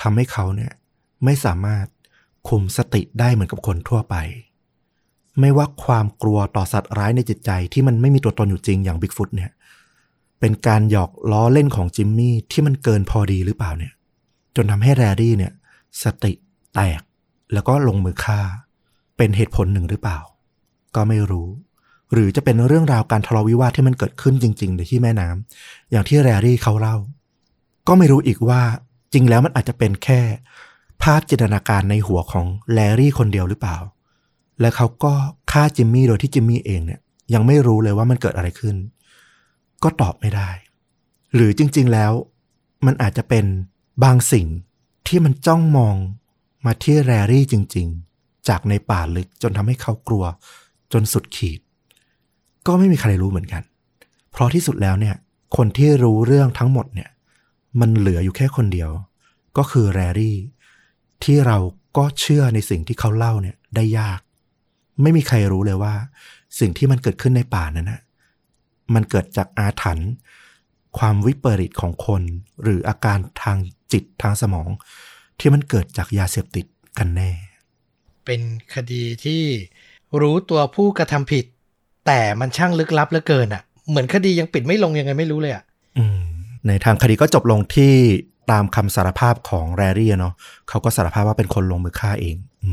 [0.00, 0.72] ทำให้เขาเนี่ย
[1.24, 1.86] ไม่สามารถ
[2.48, 4.16] คุมสติได้เหมือนกับคนทั่วไป
[5.40, 9.50] ไม่ว่าความกลัวต่อสัตว์ร้ายในจิตใจที่มันไม่มีตัวตนอยู่จริงอย่างบิ๊กฟุตเนี่ย
[10.40, 13.92] เป็นการหยอกล้อเล่นของจิมมี่ที่มันเกินพอดีหรือเปล่าเนี่ย
[14.56, 15.52] จนทำให้แรรี่เนี่ย
[16.02, 16.32] สติ
[16.74, 17.00] แตก
[17.52, 18.40] แล้วก็ลงมือฆ่า
[19.16, 20.18] เป็นเหตุผลหนึ่งหรือเปล่า
[20.94, 21.48] ก็ไม่รู้
[22.12, 26.96] หรือจะเป็นเรื่องราวการทะเลาะวิวาทที่มันเกิดขึ้นจริง ๆ ในที่แม่น้ำอย่างที่แรรี่เขาเล่า
[27.88, 28.62] ก็ไม่รู้อีกว่า
[29.12, 30.20] จริงแล้วมันอาจจะเป็นแค่
[31.02, 33.78] ภาพจินตนาการในหัวของแลรี่คนเดียวหรือเปล่า
[34.60, 35.12] และเขาก็
[35.52, 37.00] ฆ่าจิมมี่โดยที่จิมมี่เองเนี่ย
[37.34, 38.76] ยังไม่รู้เลยว่ามันเกิดอะไรขึ้น
[39.82, 40.50] ก็ตอบไม่ได้
[41.34, 42.12] หรือจริง ๆ แล้ว
[42.86, 43.44] มันอาจจะเป็น
[44.04, 44.46] บางสิ่ง
[45.06, 45.96] ที่มันจ้องมอง
[46.64, 47.86] มาที่แรรี่จริง
[48.18, 50.24] ๆ จากในป่าลึกจนทำให้เขากลัว
[50.92, 51.60] จนสุดขีด
[52.66, 53.62] ก็ไม่มีใครรู้เหมือนกัน
[54.30, 55.14] เพราะที่สุดแล้วเนี่ย
[55.56, 57.10] คนที่รู้เรื่องทั้งหมดเนี่ย
[57.80, 58.90] มันเหลืออยู่แค่คนเดียว
[59.56, 60.36] ก็คือแรรี่
[61.24, 61.58] ที่เรา
[61.96, 64.20] ก็เชื่อในสิ่งที่เขาเล่าเนี่ยได้ยาก
[65.02, 65.94] ไม่มีใครรู้เลยว่า
[66.60, 68.00] สิ่งที่มันเกิดขึ้นในป่านั้นนะ
[68.94, 70.10] มันเกิดจากอาถรรพ์
[70.98, 72.22] ความวิปริตของคน
[72.62, 73.58] หรืออาการทาง
[73.92, 74.68] จิตทางสมอง
[75.40, 76.66] ที่มันเกิดจากยาเสพติด
[76.98, 77.30] กันแน่
[78.24, 78.40] เป็น
[78.74, 79.42] คดีที่
[80.20, 81.44] รู้ตัวผู้กระทำผิด
[82.06, 85.64] แต่มันช่างลึกลับเหลือเกินอะ่ะ เหมือนคดียังปิดไม่ลงยังไงไม่รู้เลยอะ่ะ
[86.66, 87.94] ในทางคดีก็จบลงที่
[88.50, 90.34] ตามคำสารภาพของแรรี่เนาะ
[90.68, 92.66] เขาก็สารภาพว่าเป็นคนลงมือฆ่าเองอ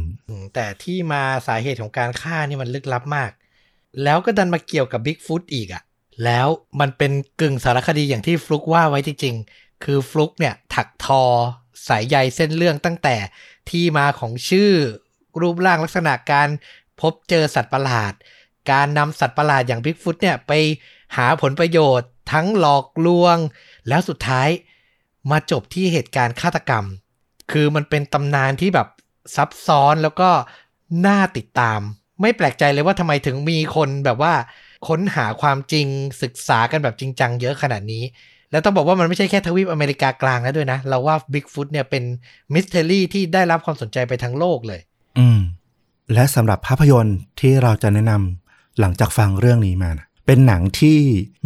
[0.53, 3.31] แต่ที่มาสาเหตุของการฆ่านี่มันลึกลับมาก
[4.03, 5.83] แล้วก็ดันมาเกี่ยวกับบิ๊กฟุตอีกอะ่ะ
[6.25, 6.47] แล้ว
[6.79, 7.11] มันเป็น
[7.41, 11.23] กึ่งสารคดีอย่างที่ฟลุกว่าไว้จริงๆ คือฟลุกเนี่ยถักทอ
[11.87, 13.15] สายใยเส้นเรื่องตั้งแต่
[13.69, 14.71] ที่มาของชื่อ
[15.41, 16.49] รูปร่างลักษณะการ
[17.01, 18.13] พบเจอสัตว์ประหลาด
[18.71, 20.51] การนำสัตว์ประหลาดอย่างบิ๊กฟุตเนี่ยไป
[21.17, 23.37] หาผลประโยชน์ทั้งหลอกลวง
[23.87, 24.49] แล้วสุดท้าย
[25.31, 26.85] มาจบที่เหตุการณ์ฆาตกรรม
[27.51, 28.87] คือมันเป็นตำนานที่แบบ
[29.35, 30.29] ซับซ้อนแล้วก็
[31.05, 31.79] น่าติดตาม
[32.21, 34.33] ไม่แปลกใจเลยว่าทำไมถึงมีคนแบบว่า
[34.87, 35.87] ค้นหาความจริง
[36.21, 38.03] ศึกษากันแบบจริงจังเยอะขนาดนี้
[38.51, 42.03] แล้วต้องบอกว่ามันไม่ใช่แค่ทวีปอเมริกากลางแล้วด้วยนะ เราว่าบิ๊กฟุตเนี่ยเป็น
[42.53, 44.81] mystery ที่ได้รับความสนใจไปทั้งโลกเลย
[45.19, 45.39] อืม
[46.13, 50.97] และสำหรับภาพยนตร์ที่เราจะแนะนำหลังจากฟังเรื่องนี้มานะเป็นหนังที่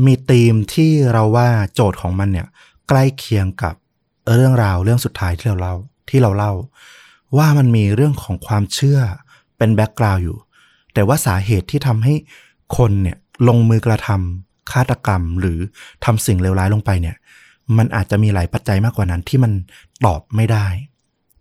[0.05, 2.47] มีธีมที่เราว่าโจทย์ของมันเนี่ย
[2.89, 3.75] ใกล้เคียงกับ
[4.36, 5.75] เรื่องราวเรื่องสุดท้ายที่เราเล่า
[6.09, 6.53] ที่เราเล่า
[7.38, 8.99] ว่ามันมีเรื่องของความเชื่อ
[9.57, 10.38] เป็น background อยู่
[10.93, 12.13] แต่ว่าสาเหตุที่ทำให้
[12.77, 13.17] คนเนี่ย
[13.47, 15.59] ลงมือกระทำฆาตกรรมหรือ
[16.05, 17.15] ทำสิ่งเลวร้ายลงไปเนี่ย
[17.77, 19.51] มันอาจจะมีหลายปัจจัยมากกว่านั้นที่มัน
[20.05, 20.65] ตอบไม่ได้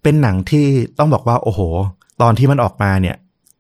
[0.02, 0.64] เป็นหนังที่
[0.98, 1.60] ต้องบอกว่า โอ้โห
[2.22, 3.16] ตอนที่มันออกมาเนี่ย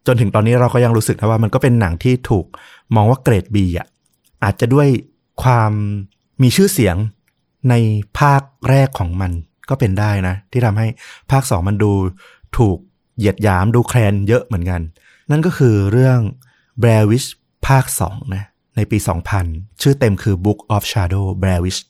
[0.06, 2.46] จนถึงตอนนี้เราก็ยังรู้สึกนะว่ามันก็เป็นหนังที่ถูก
[2.94, 3.86] มองว่าเกรดบีอะ
[4.44, 4.88] อาจจะด้วย
[5.42, 5.72] ความ
[6.42, 6.96] มีชื่อเสียง
[7.70, 7.74] ใน
[8.18, 9.32] ภาคแรกของมัน
[9.68, 10.86] ก็เป็นได้นะ ที่ทำให้
[11.30, 11.92] ภาคสองมันดู
[12.58, 12.78] ถูก
[13.16, 14.80] เหยียดหยามดูแคลนเยอะเหมือนกัน
[15.30, 16.18] นั่นก็คือเรื่อง
[16.82, 17.28] b r a w i s h
[17.66, 18.44] ภาค2นะ
[18.76, 18.98] ในปี
[19.40, 21.80] 2000 ชื่อเต็มคือ Book of Shadow Blair Witch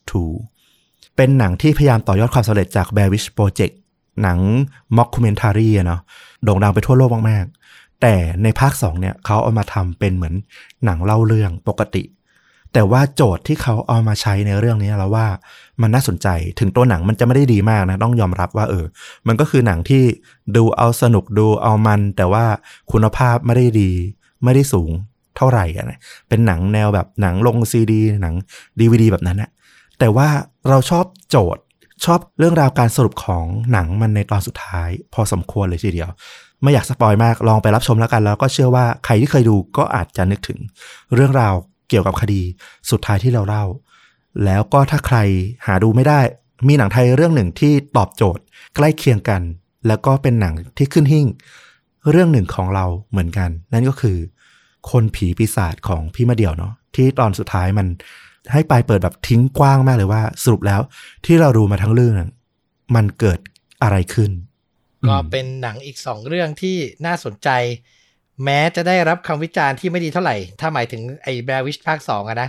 [0.53, 3.75] 2 เป็นหนังที่พยายามต่อยอดความสำเร็จจาก Blair Witch Project
[4.23, 4.39] หนัง
[4.99, 6.01] mockumentary อะเนาะ
[6.45, 10.35] โด่งดังไปทั่วโลกมาก ๆ แต่ในภาค 2 เนี่ยเขาเอามาทำเป็นเหมือน
[10.85, 12.03] หนังเล่าเรื่องปกติ
[12.73, 15.27] แต่ว่าโจทย์ที่เขาเอามาใช้ในเรื่องนี้เราว่า
[15.83, 18.87] มันน่าสนใจถึงตัวหนังมันจะไม่ได้ดีมากนะ ต้องยอมรับว่าเออ
[19.27, 20.03] มันก็คือหนังที่
[20.57, 22.45] ดูเอาสนุกดูเอามัน แต่ว่า
[22.93, 23.91] คุณภาพไม่ได้ดี
[24.45, 24.91] ไม่ได้สูง
[25.37, 25.99] เท่าไหร่นะ
[26.29, 28.35] เป็นหนังแนวแบบหนังลงซีดีหนัง
[28.81, 29.51] ดีวดีแบบนั้นนะ
[29.99, 30.29] แต่ว่า
[30.69, 31.63] เราชอบโจทย์
[32.05, 36.11] ชอบเรื่องราวการสรุปของหนังมันในตอนสุดท้าย พอสมควรเลยทีเดียว
[36.63, 40.59] ไม่อยากสปอยมากลองไปรับชมแล้วกัน แล้วก็เชื่อว่าใครที่เคยดูก็อาจจะนึกถึง
[41.15, 41.55] เรื่องราว
[41.89, 42.43] เกี่ยวกับคดี
[42.91, 43.65] สุดท้ายที่เราเล่า
[44.45, 45.19] แล้วก็ถ้าใคร
[45.67, 46.21] หาดูไม่ได้
[46.69, 48.43] มีหนังไทยเรื่องหนึ่งที่ตอบโจทย์
[48.77, 49.43] ใกล้เคียงกัน
[49.87, 51.27] แล้วก็เป็นหนังที่ขึ้นหิ่ง
[52.11, 54.17] เรื่องหนึ่งของเราเหมือนกัน นั่นก็คือ
[54.91, 57.87] คนผีปีศาจของพี่มาเดี่ยวเนาะที่ตอนสุดท้ายมัน
[58.53, 60.81] ให้ปลายเปิดแบบทิ้งกว้างมากเลยว่า สรุปแล้ว
[61.27, 62.15] ที่เราดูมาทั้งเรื่อง
[62.95, 63.39] มันเกิด
[63.83, 64.31] อะไรขึ้น
[65.09, 66.77] ก็เป็นหนังอีกสองเรื่องที่
[67.07, 67.49] น่าสนใจ
[68.45, 72.49] แม้จะได้รับคำวิจารณ์ที่ไม่ดีเท่าไหร่ ถ้าหมายถึงไอ้แบรวิชภาคสองอะนะ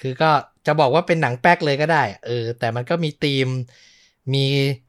[0.00, 0.30] คือก็
[0.66, 3.48] จะบอกว่าเป็นหนังแป๊กเลยก็ได้ เออ แต่มันก็มีธีม
[4.34, 4.44] มี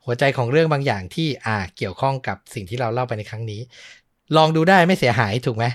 [0.06, 3.62] หัวใจของเรื่องบางอย่างที่อ่าเกี่ยวข้องกับสิ่งที่เราเล่าไปในครั้งนี้
[4.38, 5.66] ลองดูได้ไม่เสียหายถูกไหม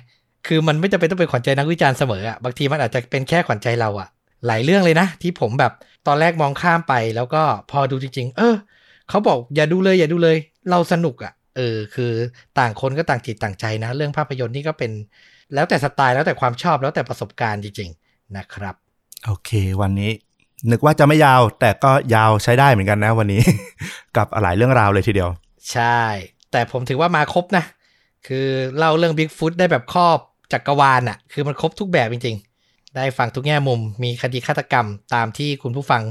[0.46, 4.08] คือมันไม่จำเป็นต้องเป็นขวัญใจนักวิจารณ์เสมออะบางทีมันอาจจะเป็นแค่ขวัญใจเราอะ
[4.46, 5.72] หลายเรื่องเลยนะ ที่ผมแบบ
[6.06, 8.54] ตอนแรกมองข้ามไปแล้วก็พอดูจริง ๆ เออ
[9.08, 10.36] เขาบอกอย่าดูเลยอย่าดูเลย
[10.70, 12.12] เราสนุกอะ เออคือ
[12.58, 14.90] ต่างคนก็ต่างจิตต่างใจนะ เรื่องภาพยนตร์นี่ก็เป็น
[15.54, 18.74] แล้วแต่สไตล์แล้วแต่ความชอบแล้วแต่ประสบการณ์จริง ๆ นะครับ
[19.24, 19.50] โอเค
[19.80, 20.10] วันนี้
[20.70, 23.42] นึกว่าจะไม่ยาวแต่ก็ยาวใช้ได้เหมือนกันนะวันนี้
[24.16, 25.30] กับหลายเรื่องราวเลยทีเดียว
[25.72, 26.00] ใช่
[26.52, 27.64] แต่ผมถือว่ามาครบนะ
[28.26, 28.46] คือ
[28.76, 30.18] เล่าเรื่อง Bigfoot ได้แบบครอบ
[30.52, 32.47] จักกรวาลอะคือมันครบทุกแบบจริงๆ
[32.96, 36.02] ได้ฟังทุกแง่มุม มีคดีฆาตกรรมตามที่คุณผู้ฟัง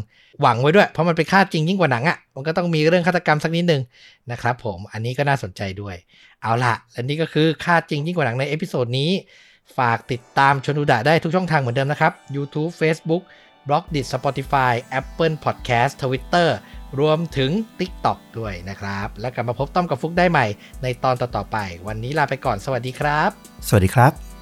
[0.41, 3.81] หวังไว้ด้วย เพราะมันเป็นฆาตจริงยิ่งกว่าหนังอะมันก็ต้องมีเรื่องฆาตกรรมสักนิดนึง
[4.31, 5.95] นะครับผม อันนี้ก็น่าสนใจด้วย
[6.41, 9.11] เอาละและนี่ก็คือฆาตจริงยิ่งกว่าหนังใน episode นี้
[9.77, 13.23] ฝากติดตามชนูดะได้ทุกช่องทางเหมือนเดิมนะครับ YouTube Facebook
[13.67, 16.49] b l o g d i t Spotify Apple Podcast Twitter
[16.99, 20.45] รวมถึง TikTok ด้วยนะครับ แล้วกลับมาพบต้อมกับฟุกได้ใหม่
[20.83, 21.57] ในตอนต่อๆไป
[21.87, 23.29] วันนี้ลาไปก่อน สวัสดีครับ
[23.67, 24.36] สวัสดีครับ